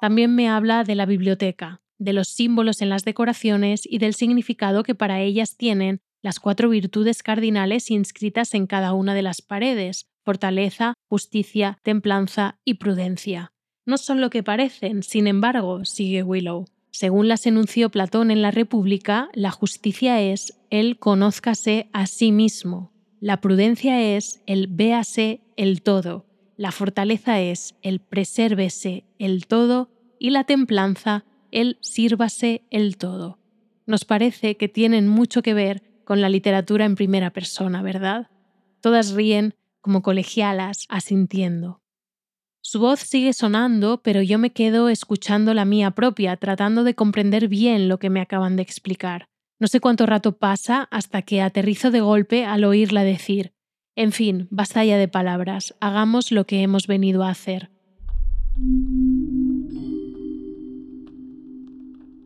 También 0.00 0.36
me 0.36 0.48
habla 0.48 0.84
de 0.84 0.94
la 0.94 1.04
biblioteca, 1.04 1.82
de 1.98 2.12
los 2.12 2.28
símbolos 2.28 2.80
en 2.80 2.90
las 2.90 3.04
decoraciones 3.04 3.82
y 3.84 3.98
del 3.98 4.14
significado 4.14 4.84
que 4.84 4.94
para 4.94 5.20
ellas 5.20 5.56
tienen 5.56 6.00
las 6.22 6.38
cuatro 6.38 6.68
virtudes 6.68 7.24
cardinales 7.24 7.90
inscritas 7.90 8.54
en 8.54 8.68
cada 8.68 8.92
una 8.92 9.14
de 9.14 9.22
las 9.22 9.42
paredes, 9.42 10.08
fortaleza, 10.28 10.92
justicia, 11.08 11.78
templanza 11.82 12.58
y 12.62 12.74
prudencia. 12.74 13.50
No 13.86 13.96
son 13.96 14.20
lo 14.20 14.28
que 14.28 14.42
parecen, 14.42 15.02
sin 15.02 15.26
embargo, 15.26 15.86
sigue 15.86 16.22
Willow. 16.22 16.66
Según 16.90 17.28
las 17.28 17.46
enunció 17.46 17.88
Platón 17.88 18.30
en 18.30 18.42
la 18.42 18.50
República, 18.50 19.30
la 19.32 19.50
justicia 19.50 20.20
es 20.20 20.60
el 20.68 20.98
conózcase 20.98 21.88
a 21.94 22.06
sí 22.06 22.30
mismo. 22.30 22.92
La 23.20 23.40
prudencia 23.40 24.02
es 24.02 24.42
el 24.44 24.66
véase 24.66 25.40
el 25.56 25.80
todo. 25.80 26.26
La 26.58 26.72
fortaleza 26.72 27.40
es 27.40 27.74
el 27.80 27.98
presérvese 27.98 29.04
el 29.18 29.46
todo 29.46 29.88
y 30.18 30.28
la 30.28 30.44
templanza 30.44 31.24
el 31.52 31.78
sírvase 31.80 32.66
el 32.70 32.98
todo. 32.98 33.38
Nos 33.86 34.04
parece 34.04 34.58
que 34.58 34.68
tienen 34.68 35.08
mucho 35.08 35.40
que 35.40 35.54
ver 35.54 35.82
con 36.04 36.20
la 36.20 36.28
literatura 36.28 36.84
en 36.84 36.96
primera 36.96 37.30
persona, 37.30 37.80
¿verdad? 37.80 38.28
Todas 38.82 39.12
ríen 39.14 39.54
como 39.88 40.02
colegialas, 40.02 40.84
asintiendo. 40.90 41.80
Su 42.60 42.78
voz 42.78 43.00
sigue 43.00 43.32
sonando, 43.32 44.02
pero 44.02 44.20
yo 44.20 44.38
me 44.38 44.50
quedo 44.50 44.90
escuchando 44.90 45.54
la 45.54 45.64
mía 45.64 45.92
propia, 45.92 46.36
tratando 46.36 46.84
de 46.84 46.94
comprender 46.94 47.48
bien 47.48 47.88
lo 47.88 47.98
que 47.98 48.10
me 48.10 48.20
acaban 48.20 48.54
de 48.56 48.62
explicar. 48.62 49.30
No 49.58 49.66
sé 49.66 49.80
cuánto 49.80 50.04
rato 50.04 50.36
pasa 50.36 50.88
hasta 50.90 51.22
que 51.22 51.40
aterrizo 51.40 51.90
de 51.90 52.02
golpe 52.02 52.44
al 52.44 52.64
oírla 52.64 53.02
decir, 53.02 53.54
en 53.96 54.12
fin, 54.12 54.46
basta 54.50 54.84
ya 54.84 54.98
de 54.98 55.08
palabras, 55.08 55.74
hagamos 55.80 56.32
lo 56.32 56.44
que 56.44 56.60
hemos 56.60 56.86
venido 56.86 57.24
a 57.24 57.30
hacer. 57.30 57.70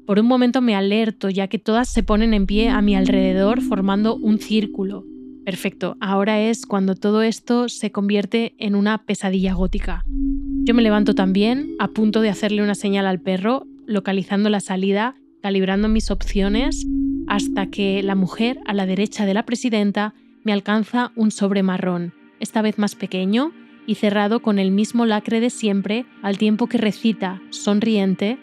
Por 0.04 0.18
un 0.18 0.26
momento 0.26 0.60
me 0.60 0.74
alerto, 0.74 1.30
ya 1.30 1.46
que 1.46 1.60
todas 1.60 1.88
se 1.88 2.02
ponen 2.02 2.34
en 2.34 2.46
pie 2.46 2.70
a 2.70 2.82
mi 2.82 2.96
alrededor 2.96 3.60
formando 3.60 4.16
un 4.16 4.40
círculo. 4.40 5.11
Perfecto, 5.44 5.96
ahora 6.00 6.40
es 6.40 6.66
cuando 6.66 6.94
todo 6.94 7.22
esto 7.22 7.68
se 7.68 7.90
convierte 7.90 8.54
en 8.58 8.76
una 8.76 8.98
pesadilla 8.98 9.54
gótica. 9.54 10.04
Yo 10.06 10.72
me 10.74 10.82
levanto 10.82 11.14
también, 11.14 11.74
a 11.80 11.88
punto 11.88 12.20
de 12.20 12.28
hacerle 12.28 12.62
una 12.62 12.76
señal 12.76 13.06
al 13.06 13.20
perro, 13.20 13.66
localizando 13.84 14.50
la 14.50 14.60
salida, 14.60 15.16
calibrando 15.42 15.88
mis 15.88 16.12
opciones, 16.12 16.86
hasta 17.26 17.66
que 17.66 18.02
la 18.04 18.14
mujer 18.14 18.60
a 18.66 18.74
la 18.74 18.86
derecha 18.86 19.26
de 19.26 19.34
la 19.34 19.44
presidenta 19.44 20.14
me 20.44 20.52
alcanza 20.52 21.10
un 21.16 21.32
sobre 21.32 21.64
marrón, 21.64 22.14
esta 22.38 22.62
vez 22.62 22.78
más 22.78 22.94
pequeño 22.94 23.52
y 23.84 23.96
cerrado 23.96 24.42
con 24.42 24.60
el 24.60 24.70
mismo 24.70 25.06
lacre 25.06 25.40
de 25.40 25.50
siempre, 25.50 26.06
al 26.22 26.38
tiempo 26.38 26.68
que 26.68 26.78
recita, 26.78 27.42
sonriente, 27.50 28.38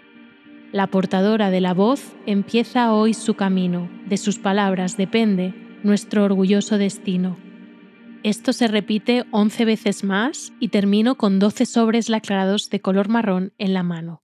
la 0.73 0.87
portadora 0.87 1.49
de 1.49 1.61
la 1.61 1.73
voz 1.73 2.13
empieza 2.25 2.91
hoy 2.93 3.13
su 3.13 3.35
camino, 3.35 3.89
de 4.07 4.17
sus 4.17 4.37
palabras 4.37 4.97
depende 4.97 5.68
nuestro 5.83 6.23
orgulloso 6.23 6.77
destino. 6.77 7.37
Esto 8.23 8.51
se 8.51 8.67
repite 8.67 9.25
11 9.31 9.65
veces 9.65 10.03
más 10.03 10.51
y 10.59 10.69
termino 10.69 11.15
con 11.15 11.39
12 11.39 11.65
sobres 11.65 12.09
lacrados 12.09 12.69
de 12.69 12.81
color 12.81 13.07
marrón 13.07 13.53
en 13.57 13.73
la 13.73 13.83
mano. 13.83 14.23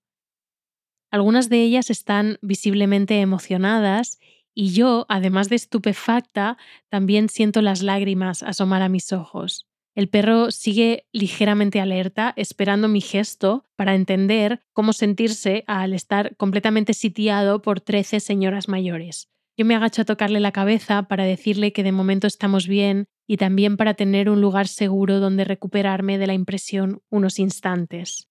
Algunas 1.12 1.48
de 1.48 1.62
ellas 1.62 1.90
están 1.90 2.38
visiblemente 2.42 3.22
emocionadas 3.22 4.20
y 4.54 4.74
yo, 4.74 5.06
además 5.08 5.48
de 5.50 5.56
estupefacta, 5.56 6.58
también 6.90 7.30
siento 7.30 7.62
las 7.62 7.82
lágrimas 7.82 8.44
asomar 8.44 8.82
a 8.82 8.90
mis 8.90 9.14
ojos. 9.14 9.68
El 9.96 10.10
perro 10.10 10.52
sigue 10.52 11.08
ligeramente 11.14 11.80
alerta, 11.80 12.34
esperando 12.36 12.90
mi 12.90 13.00
gesto 13.00 13.64
para 13.78 13.96
entender 13.96 14.62
cómo 14.74 14.92
sentirse 14.92 15.64
al 15.68 15.94
estar 15.94 16.36
completamente 16.36 16.94
sitiado 16.94 17.62
por 17.62 17.80
trece 17.80 18.20
señoras 18.20 18.68
mayores. 18.68 19.30
Yo 19.58 19.66
me 19.66 19.76
agacho 19.76 20.02
a 20.02 20.06
tocarle 20.06 20.42
la 20.42 20.52
cabeza 20.52 21.04
para 21.04 21.24
decirle 21.24 21.72
que 21.72 21.84
de 21.84 21.94
momento 21.94 22.28
estamos 22.28 22.68
bien 22.68 23.08
y 23.26 23.38
también 23.38 23.78
para 23.78 23.94
tener 23.94 24.30
un 24.30 24.42
lugar 24.42 24.68
seguro 24.68 25.20
donde 25.20 25.46
recuperarme 25.46 26.18
de 26.18 26.28
la 26.28 26.34
impresión 26.34 27.02
unos 27.10 27.40
instantes. 27.40 28.30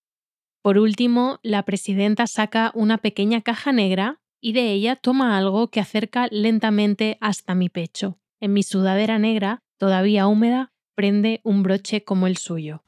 Por 0.61 0.78
último, 0.78 1.40
la 1.43 1.62
presidenta 1.64 2.26
saca 2.26 2.73
una 2.75 2.99
pequeña 2.99 3.40
caja 3.40 3.73
negra 3.73 4.21
y 4.40 4.52
de 4.52 4.73
ella 4.73 4.97
toma 4.97 5.38
algo 5.38 5.69
que 5.69 5.81
acerca 5.81 6.28
lentamente 6.31 7.16
hasta 7.21 7.54
mi 7.54 7.71
pecho. 7.71 8.19
En 8.40 8.52
mi 8.52 8.62
sudadera 8.62 9.19
negra, 9.19 9.62
todavía 9.78 10.26
húmeda, 10.26 10.73
prende 10.95 11.40
un 11.43 11.62
broche 11.62 12.04
como 12.04 12.26
el 12.26 12.37
suyo. 12.37 12.85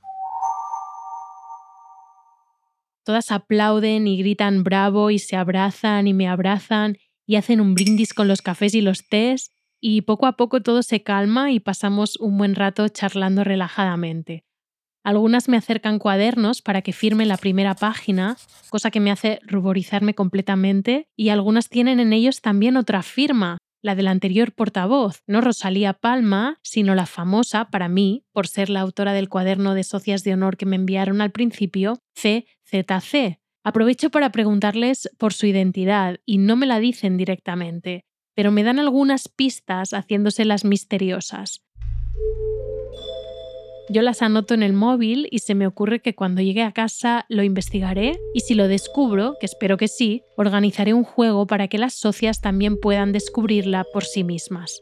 Todas 3.02 3.30
aplauden 3.30 4.06
y 4.06 4.18
gritan 4.18 4.64
bravo 4.64 5.10
y 5.10 5.18
se 5.18 5.36
abrazan 5.36 6.06
y 6.06 6.12
me 6.12 6.28
abrazan 6.28 6.98
y 7.26 7.36
hacen 7.36 7.60
un 7.60 7.74
brindis 7.74 8.14
con 8.14 8.28
los 8.28 8.42
cafés 8.42 8.74
y 8.74 8.80
los 8.80 9.08
tés 9.08 9.50
y 9.80 10.02
poco 10.02 10.26
a 10.26 10.36
poco 10.36 10.62
todo 10.62 10.82
se 10.82 11.02
calma 11.02 11.52
y 11.52 11.60
pasamos 11.60 12.16
un 12.16 12.38
buen 12.38 12.54
rato 12.54 12.88
charlando 12.88 13.44
relajadamente. 13.44 14.44
Algunas 15.04 15.48
me 15.48 15.56
acercan 15.56 16.00
cuadernos 16.00 16.62
para 16.62 16.82
que 16.82 16.92
firme 16.92 17.26
la 17.26 17.36
primera 17.36 17.74
página, 17.74 18.36
cosa 18.70 18.90
que 18.90 18.98
me 18.98 19.12
hace 19.12 19.38
ruborizarme 19.44 20.14
completamente, 20.14 21.08
y 21.14 21.28
algunas 21.28 21.68
tienen 21.68 22.00
en 22.00 22.12
ellos 22.12 22.40
también 22.40 22.76
otra 22.76 23.04
firma, 23.04 23.58
la 23.82 23.94
del 23.94 24.08
anterior 24.08 24.52
portavoz, 24.52 25.22
no 25.28 25.40
Rosalía 25.40 25.92
Palma, 25.92 26.58
sino 26.62 26.96
la 26.96 27.06
famosa, 27.06 27.70
para 27.70 27.88
mí, 27.88 28.24
por 28.32 28.48
ser 28.48 28.68
la 28.68 28.80
autora 28.80 29.12
del 29.12 29.28
cuaderno 29.28 29.74
de 29.74 29.84
socias 29.84 30.24
de 30.24 30.32
honor 30.32 30.56
que 30.56 30.66
me 30.66 30.74
enviaron 30.74 31.20
al 31.20 31.30
principio, 31.30 32.00
CZC. 32.14 33.38
Aprovecho 33.66 34.10
para 34.10 34.30
preguntarles 34.30 35.10
por 35.18 35.32
su 35.32 35.44
identidad 35.44 36.20
y 36.24 36.38
no 36.38 36.54
me 36.54 36.66
la 36.66 36.78
dicen 36.78 37.16
directamente, 37.16 38.04
pero 38.36 38.52
me 38.52 38.62
dan 38.62 38.78
algunas 38.78 39.26
pistas 39.26 39.90
haciéndose 39.90 40.44
las 40.44 40.64
misteriosas. 40.64 41.64
Yo 43.88 44.02
las 44.02 44.22
anoto 44.22 44.54
en 44.54 44.62
el 44.62 44.72
móvil 44.72 45.26
y 45.32 45.40
se 45.40 45.56
me 45.56 45.66
ocurre 45.66 45.98
que 45.98 46.14
cuando 46.14 46.42
llegue 46.42 46.62
a 46.62 46.70
casa 46.70 47.26
lo 47.28 47.42
investigaré 47.42 48.20
y 48.34 48.40
si 48.42 48.54
lo 48.54 48.68
descubro, 48.68 49.34
que 49.40 49.46
espero 49.46 49.78
que 49.78 49.88
sí, 49.88 50.22
organizaré 50.36 50.94
un 50.94 51.02
juego 51.02 51.48
para 51.48 51.66
que 51.66 51.78
las 51.78 51.94
socias 51.94 52.40
también 52.40 52.78
puedan 52.78 53.10
descubrirla 53.10 53.84
por 53.92 54.04
sí 54.04 54.22
mismas. 54.22 54.80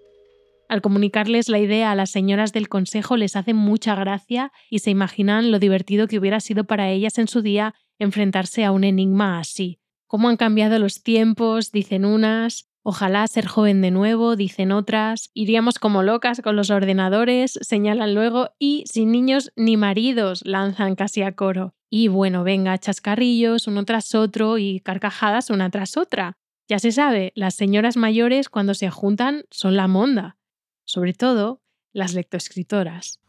Al 0.69 0.83
comunicarles 0.83 1.49
la 1.49 1.59
idea 1.59 1.91
a 1.91 1.95
las 1.95 2.11
señoras 2.11 2.53
del 2.53 2.69
consejo 2.69 3.17
les 3.17 3.37
hace 3.37 3.55
mucha 3.55 3.95
gracia 3.95 4.53
y 4.69 4.81
se 4.81 4.91
imaginan 4.91 5.51
lo 5.51 5.59
divertido 5.59 6.07
que 6.07 6.19
hubiera 6.19 6.41
sido 6.41 6.65
para 6.65 6.91
ellas 6.91 7.17
en 7.17 7.29
su 7.29 7.41
día 7.41 7.75
enfrentarse 7.99 8.65
a 8.65 8.73
un 8.73 8.85
enigma 8.85 9.39
así. 9.39 9.81
Cómo 10.07 10.29
han 10.29 10.37
cambiado 10.37 10.79
los 10.79 11.03
tiempos, 11.03 11.73
dicen 11.73 12.05
unas, 12.05 12.69
Ojalá 12.87 13.27
ser 13.29 13.47
joven 13.47 13.81
de 13.81 13.91
nuevo, 13.91 14.37
dicen 14.37 14.71
otras. 14.71 15.31
Iríamos 15.33 15.79
como 15.79 16.03
locas 16.03 16.43
con 16.43 16.55
los 16.55 16.69
ordenadores, 16.69 17.59
señalan 17.63 18.15
luego, 18.15 18.51
y 18.59 18.85
sin 18.87 19.11
niños 19.11 19.53
ni 19.57 19.79
maridos, 19.79 20.43
lanzan 20.45 20.95
casi 20.95 21.23
a 21.23 21.33
coro. 21.33 21.75
Y 21.89 22.09
bueno, 22.09 22.45
venga, 22.45 22.77
chascarrillos 22.77 23.69
uno 23.69 23.87
tras 23.87 24.15
otro 24.15 24.59
y 24.59 24.81
carcajadas 24.81 25.49
una 25.49 25.71
tras 25.71 25.97
otra. 25.97 26.37
Ya 26.69 26.79
se 26.79 26.93
sabe, 26.93 27.33
las 27.37 27.55
señoras 27.55 27.97
mayores 27.97 28.51
cuando 28.51 28.75
se 28.75 28.91
juntan 28.91 29.45
son 29.51 29.77
la 29.77 29.89
monda. 29.89 30.37
Sobre 30.85 31.15
todo 31.15 31.63
las 31.95 32.13
lectoescritoras. 32.13 33.24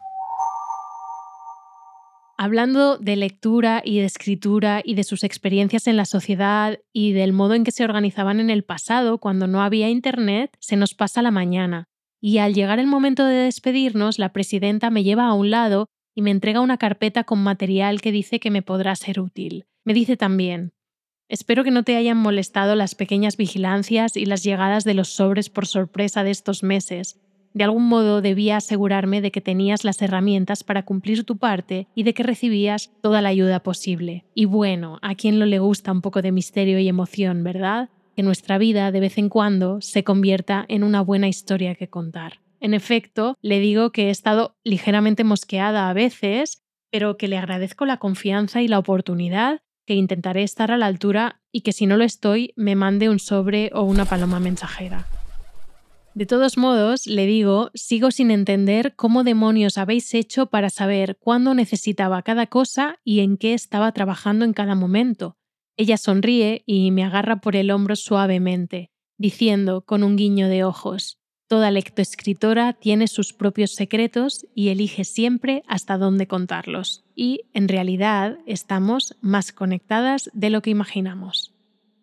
Hablando 2.38 2.98
de 2.98 3.16
lectura 3.16 3.82
y 3.86 4.00
de 4.00 4.06
escritura 4.06 4.82
y 4.84 4.96
de 4.96 5.06
sus 5.06 5.24
experiencias 5.24 5.88
en 5.88 5.96
la 5.96 6.04
sociedad 6.04 6.80
y 6.92 7.14
del 7.14 7.32
modo 7.32 7.54
en 7.54 7.64
que 7.64 7.72
se 7.72 7.86
organizaban 7.86 8.42
en 8.42 8.50
el 8.50 8.64
pasado 8.64 9.20
cuando 9.20 9.48
no 9.48 9.62
había 9.62 9.90
Internet, 9.90 10.56
se 10.60 10.76
nos 10.76 10.94
pasa 10.94 11.22
la 11.22 11.32
mañana. 11.32 11.86
Y 12.20 12.40
al 12.40 12.54
llegar 12.54 12.80
el 12.80 12.88
momento 12.88 13.26
de 13.26 13.36
despedirnos, 13.36 14.20
la 14.20 14.34
presidenta 14.34 14.90
me 14.90 15.04
lleva 15.04 15.28
a 15.28 15.34
un 15.34 15.50
lado 15.50 15.88
y 16.14 16.22
me 16.22 16.32
entrega 16.32 16.60
una 16.60 16.78
carpeta 16.78 17.24
con 17.24 17.42
material 17.42 18.02
que 18.02 18.12
dice 18.12 18.42
que 18.42 18.52
me 18.52 18.62
podrá 18.62 18.96
ser 18.98 19.22
útil. 19.22 19.66
Me 19.86 19.94
dice 19.94 20.18
también, 20.18 20.74
Espero 21.28 21.64
que 21.64 21.72
no 21.72 21.84
te 21.84 21.96
hayan 21.96 22.18
molestado 22.18 22.76
las 22.76 22.94
pequeñas 22.94 23.36
vigilancias 23.36 24.16
y 24.16 24.26
las 24.26 24.44
llegadas 24.44 24.84
de 24.84 24.94
los 24.94 25.10
sobres 25.10 25.50
por 25.50 25.66
sorpresa 25.66 26.24
de 26.24 26.32
estos 26.32 26.64
meses. 26.64 27.20
De 27.56 27.64
algún 27.64 27.88
modo 27.88 28.22
debía 28.22 28.58
asegurarme 28.58 29.22
de 29.22 29.32
que 29.32 29.40
tenías 29.40 29.86
las 29.86 30.02
herramientas 30.02 30.66
para 30.66 30.84
cumplir 30.84 31.24
tu 31.24 31.38
parte 31.38 31.88
y 31.96 32.04
de 32.04 32.14
que 32.14 32.22
recibías 32.22 32.92
toda 33.02 33.22
la 33.22 33.30
ayuda 33.30 33.64
posible. 33.64 34.26
Y 34.36 34.44
bueno, 34.44 35.00
a 35.02 35.16
quien 35.16 35.40
no 35.40 35.46
le 35.46 35.60
gusta 35.60 35.94
un 35.94 36.02
poco 36.02 36.22
de 36.22 36.34
misterio 36.34 36.80
y 36.80 36.90
emoción, 36.90 37.46
¿verdad? 37.46 37.88
Que 38.14 38.24
nuestra 38.24 38.58
vida 38.58 38.92
de 38.92 39.00
vez 39.00 39.18
en 39.18 39.30
cuando 39.30 39.80
se 39.80 40.04
convierta 40.04 40.66
en 40.68 40.84
una 40.84 41.00
buena 41.00 41.30
historia 41.30 41.76
que 41.76 41.88
contar. 41.88 42.42
En 42.60 42.74
efecto, 42.74 43.38
le 43.42 43.62
digo 43.62 43.94
que 43.94 44.08
he 44.08 44.10
estado 44.10 44.58
ligeramente 44.66 45.24
mosqueada 45.24 45.90
a 45.90 45.94
veces, 45.94 46.62
pero 46.92 47.16
que 47.16 47.30
le 47.30 47.38
agradezco 47.38 47.86
la 47.86 48.00
confianza 48.00 48.62
y 48.64 48.68
la 48.68 48.80
oportunidad, 48.80 49.62
que 49.88 49.94
intentaré 49.94 50.44
estar 50.44 50.72
a 50.72 50.78
la 50.78 50.88
altura 50.88 51.40
y 51.54 51.62
que 51.62 51.72
si 51.72 51.86
no 51.86 51.96
lo 51.96 52.04
estoy, 52.04 52.52
me 52.58 52.76
mande 52.76 53.08
un 53.08 53.20
sobre 53.20 53.72
o 53.74 53.84
una 53.84 54.04
paloma 54.04 54.42
mensajera. 54.42 55.08
De 56.16 56.26
todos 56.26 56.58
modos, 56.58 57.08
le 57.08 57.26
digo, 57.26 57.72
sigo 57.74 58.10
sin 58.10 58.32
entender 58.32 58.96
cómo 58.96 59.26
demonios 59.26 59.78
habéis 59.78 60.14
hecho 60.14 60.46
para 60.46 60.70
saber 60.70 61.18
cuándo 61.20 61.54
necesitaba 61.54 62.22
cada 62.22 62.48
cosa 62.48 63.00
y 63.04 63.20
en 63.20 63.36
qué 63.36 63.54
estaba 63.54 63.92
trabajando 63.92 64.46
en 64.46 64.54
cada 64.54 64.76
momento. 64.76 65.36
Ella 65.76 65.98
sonríe 65.98 66.64
y 66.66 66.92
me 66.92 67.04
agarra 67.04 67.42
por 67.42 67.58
el 67.58 67.70
hombro 67.70 67.98
suavemente, 67.98 68.92
diciendo 69.18 69.82
con 69.82 70.04
un 70.04 70.16
guiño 70.16 70.48
de 70.48 70.64
ojos, 70.64 71.20
Toda 71.48 71.70
lectoescritora 71.70 72.74
tiene 72.74 73.08
sus 73.08 73.32
propios 73.32 73.76
secretos 73.76 74.48
y 74.56 74.70
elige 74.70 75.04
siempre 75.04 75.62
hasta 75.68 76.00
dónde 76.00 76.28
contarlos. 76.28 77.04
Y, 77.14 77.42
en 77.54 77.68
realidad, 77.68 78.40
estamos 78.48 79.16
más 79.22 79.52
conectadas 79.52 80.32
de 80.34 80.50
lo 80.50 80.64
que 80.64 80.72
imaginamos. 80.72 81.54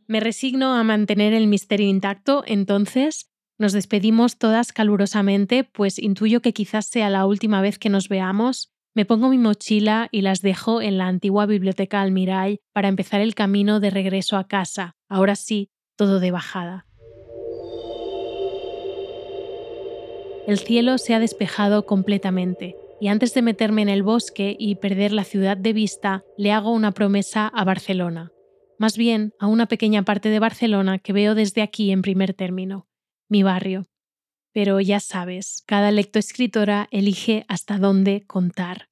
Me 0.07 0.21
resigno 0.21 0.75
a 0.75 0.85
mantener 0.85 1.33
el 1.33 1.49
misterio 1.49 1.89
intacto, 1.89 2.45
entonces, 2.47 3.32
nos 3.63 3.73
despedimos 3.73 4.39
todas 4.39 4.73
calurosamente, 4.73 5.63
pues 5.63 6.01
intuyo 6.01 6.43
que 6.43 6.53
quizás 6.53 6.85
sea 6.85 7.09
la 7.09 7.27
última 7.27 7.63
vez 7.63 7.79
que 7.79 7.91
nos 7.91 8.09
veamos. 8.09 8.73
Me 8.93 9.05
pongo 9.05 9.29
mi 9.29 9.39
mochila 9.39 10.09
y 10.11 10.23
las 10.23 10.43
dejo 10.43 10.83
en 10.83 10.99
la 10.99 11.07
antigua 11.07 11.47
biblioteca 11.47 12.03
Almiray 12.03 12.59
para 12.73 12.89
empezar 12.89 13.21
el 13.21 13.37
camino 13.37 13.79
de 13.79 13.91
regreso 13.91 14.37
a 14.37 14.49
casa, 14.49 14.97
ahora 15.09 15.37
sí, 15.37 15.71
todo 15.97 16.19
de 16.19 16.33
bajada. 16.33 16.87
El 20.49 20.59
cielo 20.59 20.99
se 20.99 21.15
ha 21.15 21.21
despejado 21.21 21.87
completamente, 21.87 22.75
y 23.01 23.07
antes 23.07 23.33
de 23.33 23.43
meterme 23.43 23.83
en 23.83 23.89
el 23.89 24.03
bosque 24.03 24.57
y 24.59 24.75
perder 24.75 25.13
la 25.13 25.23
ciudad 25.23 25.57
de 25.57 25.73
vista, 25.73 26.25
le 26.37 26.51
hago 26.51 26.73
una 26.73 26.91
promesa 26.91 27.47
a 27.47 27.65
Barcelona, 27.65 28.33
más 28.77 28.97
bien 28.97 29.35
a 29.39 29.47
una 29.47 29.67
pequeña 29.67 30.03
parte 30.03 30.31
de 30.31 30.41
Barcelona 30.41 30.99
que 30.99 31.13
veo 31.13 31.37
desde 31.37 31.63
aquí 31.63 31.93
en 31.93 32.03
primer 32.03 32.35
término 32.35 32.89
mi 33.33 33.43
barrio. 33.43 33.87
Pero 34.53 34.79
ya 34.81 35.01
sabes, 35.01 35.65
cada 35.67 35.91
lectoescritora 35.91 36.87
elige 36.91 37.47
hasta 37.49 37.79
dónde 37.79 38.25
contar. 38.27 38.91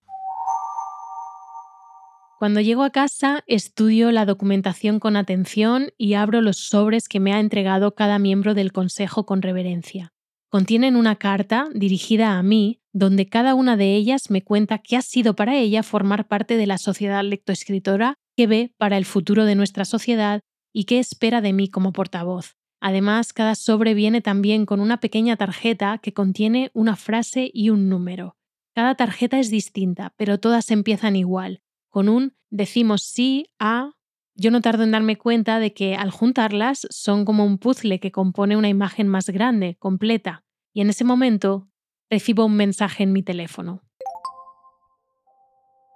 Cuando 2.38 2.62
llego 2.62 2.82
a 2.82 2.90
casa, 2.90 3.44
estudio 3.46 4.10
la 4.12 4.24
documentación 4.24 4.98
con 4.98 5.16
atención 5.16 5.90
y 5.98 6.14
abro 6.14 6.40
los 6.40 6.56
sobres 6.56 7.06
que 7.06 7.20
me 7.20 7.34
ha 7.34 7.38
entregado 7.38 7.94
cada 7.94 8.18
miembro 8.18 8.54
del 8.54 8.72
Consejo 8.72 9.26
con 9.26 9.42
reverencia. 9.42 10.14
Contienen 10.48 10.96
una 10.96 11.16
carta 11.16 11.68
dirigida 11.74 12.38
a 12.38 12.42
mí, 12.42 12.80
donde 12.94 13.28
cada 13.28 13.54
una 13.54 13.76
de 13.76 13.94
ellas 13.94 14.30
me 14.30 14.42
cuenta 14.42 14.78
qué 14.78 14.96
ha 14.96 15.02
sido 15.02 15.36
para 15.36 15.58
ella 15.58 15.82
formar 15.82 16.28
parte 16.28 16.56
de 16.56 16.66
la 16.66 16.78
sociedad 16.78 17.22
lectoescritora, 17.22 18.14
qué 18.38 18.46
ve 18.46 18.72
para 18.78 18.96
el 18.96 19.04
futuro 19.04 19.44
de 19.44 19.54
nuestra 19.54 19.84
sociedad 19.84 20.40
y 20.72 20.84
qué 20.84 20.98
espera 20.98 21.42
de 21.42 21.52
mí 21.52 21.68
como 21.68 21.92
portavoz. 21.92 22.59
Además, 22.80 23.32
cada 23.32 23.54
sobre 23.54 23.94
viene 23.94 24.22
también 24.22 24.64
con 24.64 24.80
una 24.80 25.00
pequeña 25.00 25.36
tarjeta 25.36 25.98
que 25.98 26.14
contiene 26.14 26.70
una 26.72 26.96
frase 26.96 27.50
y 27.52 27.70
un 27.70 27.88
número. 27.88 28.36
Cada 28.74 28.94
tarjeta 28.94 29.38
es 29.38 29.50
distinta, 29.50 30.14
pero 30.16 30.40
todas 30.40 30.70
empiezan 30.70 31.14
igual, 31.14 31.62
con 31.90 32.08
un 32.08 32.34
decimos 32.50 33.02
sí 33.02 33.46
a... 33.58 33.92
Yo 34.34 34.50
no 34.50 34.62
tardo 34.62 34.84
en 34.84 34.92
darme 34.92 35.16
cuenta 35.16 35.58
de 35.58 35.74
que 35.74 35.96
al 35.96 36.10
juntarlas 36.10 36.86
son 36.88 37.26
como 37.26 37.44
un 37.44 37.58
puzzle 37.58 38.00
que 38.00 38.12
compone 38.12 38.56
una 38.56 38.70
imagen 38.70 39.06
más 39.06 39.28
grande, 39.28 39.76
completa, 39.78 40.44
y 40.72 40.80
en 40.80 40.88
ese 40.88 41.04
momento 41.04 41.68
recibo 42.08 42.46
un 42.46 42.56
mensaje 42.56 43.02
en 43.02 43.12
mi 43.12 43.22
teléfono. 43.22 43.82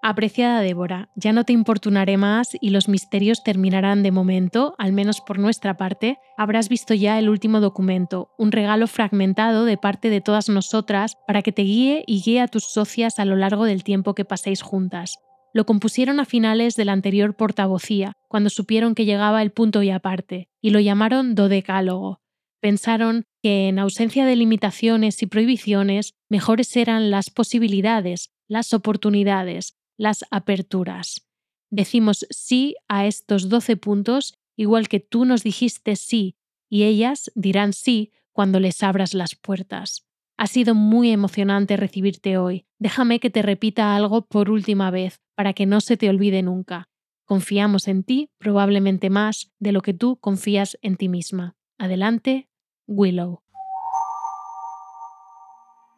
Apreciada 0.06 0.60
Débora, 0.60 1.08
ya 1.16 1.32
no 1.32 1.44
te 1.44 1.54
importunaré 1.54 2.18
más 2.18 2.48
y 2.60 2.68
los 2.68 2.90
misterios 2.90 3.42
terminarán 3.42 4.02
de 4.02 4.10
momento, 4.10 4.74
al 4.76 4.92
menos 4.92 5.22
por 5.22 5.38
nuestra 5.38 5.78
parte. 5.78 6.18
Habrás 6.36 6.68
visto 6.68 6.92
ya 6.92 7.18
el 7.18 7.30
último 7.30 7.58
documento, 7.60 8.28
un 8.36 8.52
regalo 8.52 8.86
fragmentado 8.86 9.64
de 9.64 9.78
parte 9.78 10.10
de 10.10 10.20
todas 10.20 10.50
nosotras 10.50 11.16
para 11.26 11.40
que 11.40 11.52
te 11.52 11.62
guíe 11.62 12.04
y 12.06 12.20
guíe 12.20 12.42
a 12.42 12.48
tus 12.48 12.64
socias 12.64 13.18
a 13.18 13.24
lo 13.24 13.34
largo 13.34 13.64
del 13.64 13.82
tiempo 13.82 14.14
que 14.14 14.26
paséis 14.26 14.60
juntas. 14.60 15.16
Lo 15.54 15.64
compusieron 15.64 16.20
a 16.20 16.26
finales 16.26 16.74
de 16.74 16.84
la 16.84 16.92
anterior 16.92 17.34
portavocía, 17.34 18.12
cuando 18.28 18.50
supieron 18.50 18.94
que 18.94 19.06
llegaba 19.06 19.40
el 19.40 19.52
punto 19.52 19.82
y 19.82 19.88
aparte, 19.88 20.50
y 20.60 20.68
lo 20.68 20.80
llamaron 20.80 21.34
dodecálogo. 21.34 22.20
Pensaron 22.60 23.24
que 23.42 23.68
en 23.68 23.78
ausencia 23.78 24.26
de 24.26 24.36
limitaciones 24.36 25.22
y 25.22 25.26
prohibiciones, 25.26 26.12
mejores 26.28 26.76
eran 26.76 27.10
las 27.10 27.30
posibilidades, 27.30 28.34
las 28.48 28.74
oportunidades, 28.74 29.78
las 29.96 30.24
aperturas. 30.30 31.26
Decimos 31.70 32.26
sí 32.30 32.76
a 32.88 33.06
estos 33.06 33.48
12 33.48 33.76
puntos, 33.76 34.34
igual 34.56 34.88
que 34.88 35.00
tú 35.00 35.24
nos 35.24 35.42
dijiste 35.42 35.96
sí, 35.96 36.36
y 36.68 36.84
ellas 36.84 37.30
dirán 37.34 37.72
sí 37.72 38.12
cuando 38.32 38.60
les 38.60 38.82
abras 38.82 39.14
las 39.14 39.34
puertas. 39.34 40.06
Ha 40.36 40.46
sido 40.48 40.74
muy 40.74 41.10
emocionante 41.10 41.76
recibirte 41.76 42.38
hoy. 42.38 42.66
Déjame 42.78 43.20
que 43.20 43.30
te 43.30 43.42
repita 43.42 43.94
algo 43.94 44.26
por 44.26 44.50
última 44.50 44.90
vez, 44.90 45.20
para 45.36 45.52
que 45.52 45.66
no 45.66 45.80
se 45.80 45.96
te 45.96 46.08
olvide 46.08 46.42
nunca. 46.42 46.88
Confiamos 47.24 47.88
en 47.88 48.02
ti 48.02 48.30
probablemente 48.38 49.10
más 49.10 49.52
de 49.58 49.72
lo 49.72 49.80
que 49.80 49.94
tú 49.94 50.16
confías 50.16 50.76
en 50.82 50.96
ti 50.96 51.08
misma. 51.08 51.56
Adelante, 51.78 52.48
Willow. 52.86 53.43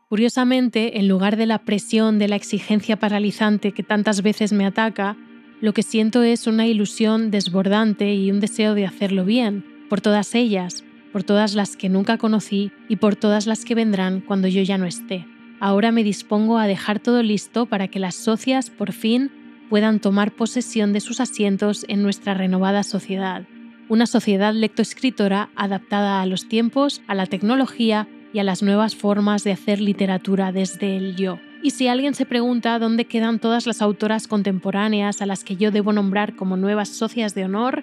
Curiosamente, 0.09 1.01
en 1.01 1.09
lugar 1.09 1.37
de 1.37 1.47
la 1.47 1.65
presión 1.65 2.21
de 2.21 2.29
la 2.29 2.37
exigencia 2.37 2.97
paralizante 2.97 3.73
que 3.73 3.83
tantas 3.83 4.23
veces 4.23 4.53
me 4.53 4.65
ataca, 4.65 5.17
lo 5.61 5.73
que 5.75 5.83
siento 5.83 6.23
es 6.23 6.47
una 6.47 6.65
ilusión 6.65 7.33
desbordante 7.33 8.15
y 8.15 8.31
un 8.31 8.39
deseo 8.39 8.75
de 8.75 8.87
hacerlo 8.87 9.25
bien, 9.25 9.65
por 9.91 10.01
todas 10.01 10.37
ellas, 10.37 10.85
por 11.13 11.25
todas 11.25 11.57
las 11.57 11.77
que 11.77 11.89
nunca 11.89 12.19
conocí 12.19 12.71
y 12.89 12.97
por 12.97 13.17
todas 13.17 13.49
las 13.49 13.65
que 13.65 13.75
vendrán 13.75 14.21
cuando 14.21 14.47
yo 14.47 14.63
ya 14.63 14.79
no 14.79 14.85
esté. 14.87 15.27
Ahora 15.59 15.91
me 15.91 16.05
dispongo 16.05 16.59
a 16.59 16.69
dejar 16.69 17.01
todo 17.01 17.25
listo 17.25 17.67
para 17.67 17.89
que 17.89 17.99
las 17.99 18.15
socias 18.15 18.71
por 18.71 18.93
fin 18.93 19.33
puedan 19.69 19.99
tomar 19.99 20.31
posesión 20.31 20.93
de 20.93 21.01
sus 21.01 21.19
asientos 21.19 21.85
en 21.89 22.05
nuestra 22.05 22.35
renovada 22.35 22.85
sociedad. 22.85 23.43
Una 23.89 24.07
sociedad 24.07 24.55
lectoescritora 24.55 25.49
adaptada 25.57 26.23
a 26.23 26.27
los 26.27 26.49
tiempos, 26.49 27.03
a 27.09 27.17
la 27.17 27.27
tecnología 27.27 28.07
y 28.37 28.39
a 28.39 28.45
las 28.45 28.63
nuevas 28.63 28.95
formas 28.95 29.45
de 29.45 29.53
hacer 29.53 29.81
literatura 29.81 30.53
desde 30.53 30.99
el 30.99 31.17
yo. 31.17 31.39
Y 31.63 31.71
si 31.71 31.89
alguien 31.89 32.13
se 32.13 32.27
pregunta 32.27 32.79
dónde 32.79 33.07
quedan 33.07 33.39
todas 33.39 33.67
las 33.67 33.81
autoras 33.81 34.29
contemporáneas 34.29 35.23
a 35.23 35.27
las 35.27 35.43
que 35.43 35.57
yo 35.57 35.71
debo 35.71 35.95
nombrar 35.95 36.37
como 36.37 36.59
nuevas 36.59 36.91
socias 36.91 37.35
de 37.35 37.47
honor, 37.47 37.83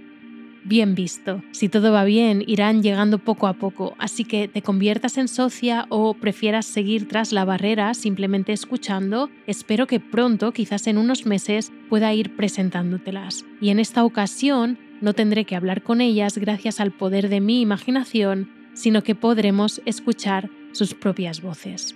bien 0.64 0.94
visto. 0.94 1.42
Si 1.54 1.70
todo 1.70 1.92
va 1.92 2.04
bien, 2.04 2.44
irán 2.46 2.84
llegando 2.84 3.18
poco 3.18 3.48
a 3.48 3.54
poco, 3.54 3.96
así 3.98 4.26
que 4.26 4.48
te 4.48 4.62
conviertas 4.62 5.18
en 5.18 5.28
socia 5.28 5.88
o 5.90 6.14
prefieras 6.14 6.68
seguir 6.68 7.08
tras 7.08 7.32
la 7.32 7.46
barrera 7.46 7.96
simplemente 7.96 8.54
escuchando, 8.54 9.32
espero 9.48 9.88
que 9.88 10.00
pronto, 10.00 10.52
quizás 10.52 10.86
en 10.86 11.00
unos 11.00 11.26
meses, 11.26 11.72
pueda 11.90 12.14
ir 12.14 12.36
presentándotelas. 12.36 13.44
Y 13.60 13.70
en 13.70 13.80
esta 13.80 14.06
ocasión 14.06 14.78
no 15.02 15.14
tendré 15.14 15.46
que 15.46 15.56
hablar 15.56 15.82
con 15.82 16.00
ellas 16.00 16.38
gracias 16.38 16.80
al 16.80 16.92
poder 16.92 17.28
de 17.28 17.42
mi 17.42 17.60
imaginación, 17.60 18.63
sino 18.74 19.04
que 19.04 19.16
podremos 19.16 19.82
escuchar 19.86 20.50
sus 20.72 20.94
propias 20.94 21.42
voces. 21.42 21.96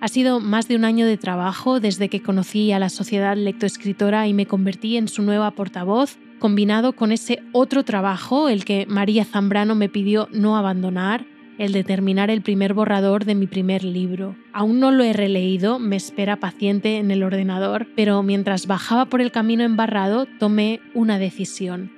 Ha 0.00 0.08
sido 0.08 0.40
más 0.40 0.68
de 0.68 0.76
un 0.76 0.84
año 0.84 1.06
de 1.06 1.16
trabajo 1.16 1.80
desde 1.80 2.08
que 2.08 2.22
conocí 2.22 2.70
a 2.72 2.78
la 2.78 2.90
sociedad 2.90 3.36
lectoescritora 3.36 4.28
y 4.28 4.34
me 4.34 4.46
convertí 4.46 4.96
en 4.98 5.08
su 5.08 5.22
nueva 5.22 5.52
portavoz, 5.52 6.18
combinado 6.38 6.92
con 6.92 7.12
ese 7.12 7.42
otro 7.52 7.82
trabajo, 7.82 8.50
el 8.50 8.66
que 8.66 8.84
María 8.86 9.24
Zambrano 9.24 9.74
me 9.74 9.88
pidió 9.88 10.28
no 10.32 10.56
abandonar, 10.56 11.24
el 11.58 11.72
de 11.72 11.84
terminar 11.84 12.28
el 12.30 12.42
primer 12.42 12.74
borrador 12.74 13.24
de 13.24 13.34
mi 13.34 13.46
primer 13.46 13.84
libro. 13.84 14.36
Aún 14.52 14.80
no 14.80 14.90
lo 14.90 15.02
he 15.02 15.14
releído, 15.14 15.78
me 15.78 15.96
espera 15.96 16.36
paciente 16.36 16.98
en 16.98 17.10
el 17.10 17.22
ordenador, 17.22 17.86
pero 17.96 18.22
mientras 18.22 18.66
bajaba 18.66 19.06
por 19.06 19.22
el 19.22 19.32
camino 19.32 19.64
embarrado 19.64 20.26
tomé 20.38 20.80
una 20.92 21.18
decisión. 21.18 21.95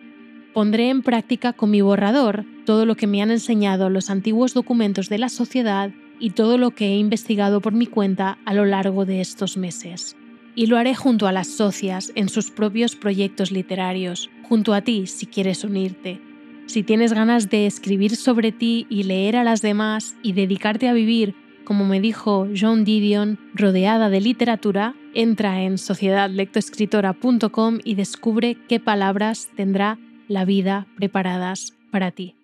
Pondré 0.58 0.90
en 0.90 1.02
práctica 1.02 1.52
con 1.52 1.70
mi 1.70 1.82
borrador 1.82 2.44
todo 2.66 2.84
lo 2.84 2.96
que 2.96 3.06
me 3.06 3.22
han 3.22 3.30
enseñado 3.30 3.90
los 3.90 4.10
antiguos 4.10 4.54
documentos 4.54 5.08
de 5.08 5.18
la 5.18 5.28
sociedad 5.28 5.92
y 6.18 6.30
todo 6.30 6.58
lo 6.58 6.72
que 6.72 6.86
he 6.86 6.96
investigado 6.96 7.60
por 7.60 7.74
mi 7.74 7.86
cuenta 7.86 8.38
a 8.44 8.54
lo 8.54 8.64
largo 8.64 9.04
de 9.04 9.20
estos 9.20 9.56
meses. 9.56 10.16
Y 10.56 10.66
lo 10.66 10.76
haré 10.76 10.96
junto 10.96 11.28
a 11.28 11.32
las 11.32 11.46
socias 11.46 12.10
en 12.16 12.28
sus 12.28 12.50
propios 12.50 12.96
proyectos 12.96 13.52
literarios, 13.52 14.30
junto 14.48 14.74
a 14.74 14.80
ti 14.80 15.06
si 15.06 15.26
quieres 15.26 15.62
unirte. 15.62 16.20
Si 16.66 16.82
tienes 16.82 17.12
ganas 17.12 17.50
de 17.50 17.68
escribir 17.68 18.16
sobre 18.16 18.50
ti 18.50 18.84
y 18.90 19.04
leer 19.04 19.36
a 19.36 19.44
las 19.44 19.62
demás 19.62 20.16
y 20.24 20.32
dedicarte 20.32 20.88
a 20.88 20.92
vivir, 20.92 21.36
como 21.62 21.84
me 21.84 22.00
dijo 22.00 22.48
John 22.60 22.84
Didion, 22.84 23.38
rodeada 23.54 24.10
de 24.10 24.20
literatura, 24.20 24.96
entra 25.14 25.62
en 25.62 25.78
sociedadlectoescritora.com 25.78 27.78
y 27.84 27.94
descubre 27.94 28.56
qué 28.68 28.80
palabras 28.80 29.50
tendrá 29.54 30.00
la 30.28 30.44
vida 30.44 30.86
preparadas 30.96 31.72
para 31.90 32.10
ti. 32.12 32.36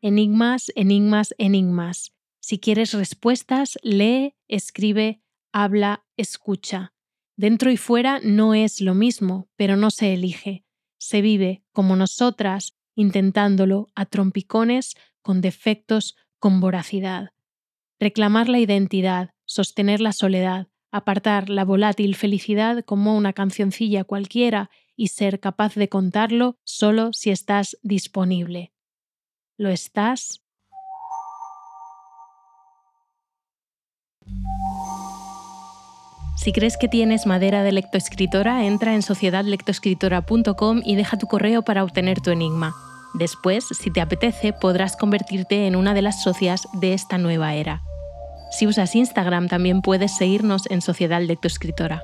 Enigmas, 0.00 0.72
enigmas, 0.76 1.34
enigmas. 1.36 2.12
Si 2.40 2.58
quieres 2.58 2.94
respuestas, 2.94 3.78
lee, 3.82 4.34
escribe, 4.48 5.20
habla, 5.52 6.04
escucha. 6.16 6.94
Dentro 7.36 7.70
y 7.70 7.76
fuera 7.76 8.20
no 8.22 8.54
es 8.54 8.80
lo 8.80 8.94
mismo, 8.94 9.48
pero 9.56 9.76
no 9.76 9.90
se 9.90 10.14
elige. 10.14 10.64
Se 10.98 11.20
vive, 11.20 11.62
como 11.72 11.96
nosotras, 11.96 12.76
intentándolo 12.94 13.88
a 13.94 14.06
trompicones, 14.06 14.94
con 15.22 15.40
defectos, 15.40 16.16
con 16.38 16.60
voracidad. 16.60 17.30
Reclamar 17.98 18.48
la 18.48 18.58
identidad, 18.58 19.30
sostener 19.44 20.00
la 20.00 20.12
soledad, 20.12 20.68
apartar 20.90 21.50
la 21.50 21.64
volátil 21.64 22.14
felicidad 22.14 22.84
como 22.84 23.16
una 23.16 23.32
cancioncilla 23.32 24.04
cualquiera 24.04 24.70
y 25.00 25.08
ser 25.08 25.40
capaz 25.40 25.76
de 25.76 25.88
contarlo 25.88 26.58
solo 26.62 27.14
si 27.14 27.30
estás 27.30 27.78
disponible. 27.82 28.74
¿Lo 29.56 29.70
estás? 29.70 30.42
Si 36.36 36.52
crees 36.52 36.76
que 36.76 36.88
tienes 36.88 37.24
madera 37.24 37.62
de 37.62 37.72
lectoescritora, 37.72 38.66
entra 38.66 38.94
en 38.94 39.00
sociedadlectoescritora.com 39.00 40.82
y 40.84 40.96
deja 40.96 41.16
tu 41.16 41.26
correo 41.28 41.62
para 41.62 41.82
obtener 41.82 42.20
tu 42.20 42.30
enigma. 42.30 42.74
Después, 43.14 43.64
si 43.68 43.90
te 43.90 44.02
apetece, 44.02 44.52
podrás 44.52 44.98
convertirte 44.98 45.66
en 45.66 45.76
una 45.76 45.94
de 45.94 46.02
las 46.02 46.22
socias 46.22 46.68
de 46.74 46.92
esta 46.92 47.16
nueva 47.16 47.54
era. 47.54 47.80
Si 48.50 48.66
usas 48.66 48.94
Instagram, 48.94 49.48
también 49.48 49.80
puedes 49.80 50.14
seguirnos 50.14 50.70
en 50.70 50.82
Sociedad 50.82 51.22
Lectoescritora. 51.22 52.02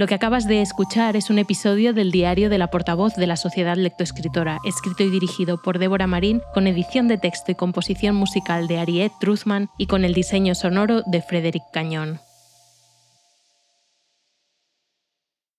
Lo 0.00 0.06
que 0.06 0.14
acabas 0.14 0.46
de 0.46 0.62
escuchar 0.62 1.14
es 1.14 1.28
un 1.28 1.38
episodio 1.38 1.92
del 1.92 2.10
diario 2.10 2.48
de 2.48 2.56
la 2.56 2.70
portavoz 2.70 3.16
de 3.16 3.26
la 3.26 3.36
Sociedad 3.36 3.76
Lectoescritora, 3.76 4.56
escrito 4.64 5.02
y 5.02 5.10
dirigido 5.10 5.60
por 5.60 5.78
Débora 5.78 6.06
Marín, 6.06 6.40
con 6.54 6.66
edición 6.66 7.06
de 7.06 7.18
texto 7.18 7.52
y 7.52 7.54
composición 7.54 8.16
musical 8.16 8.66
de 8.66 8.78
Ariette 8.78 9.12
Truthman 9.20 9.68
y 9.76 9.88
con 9.88 10.06
el 10.06 10.14
diseño 10.14 10.54
sonoro 10.54 11.02
de 11.02 11.20
Frederick 11.20 11.64
Cañón. 11.70 12.18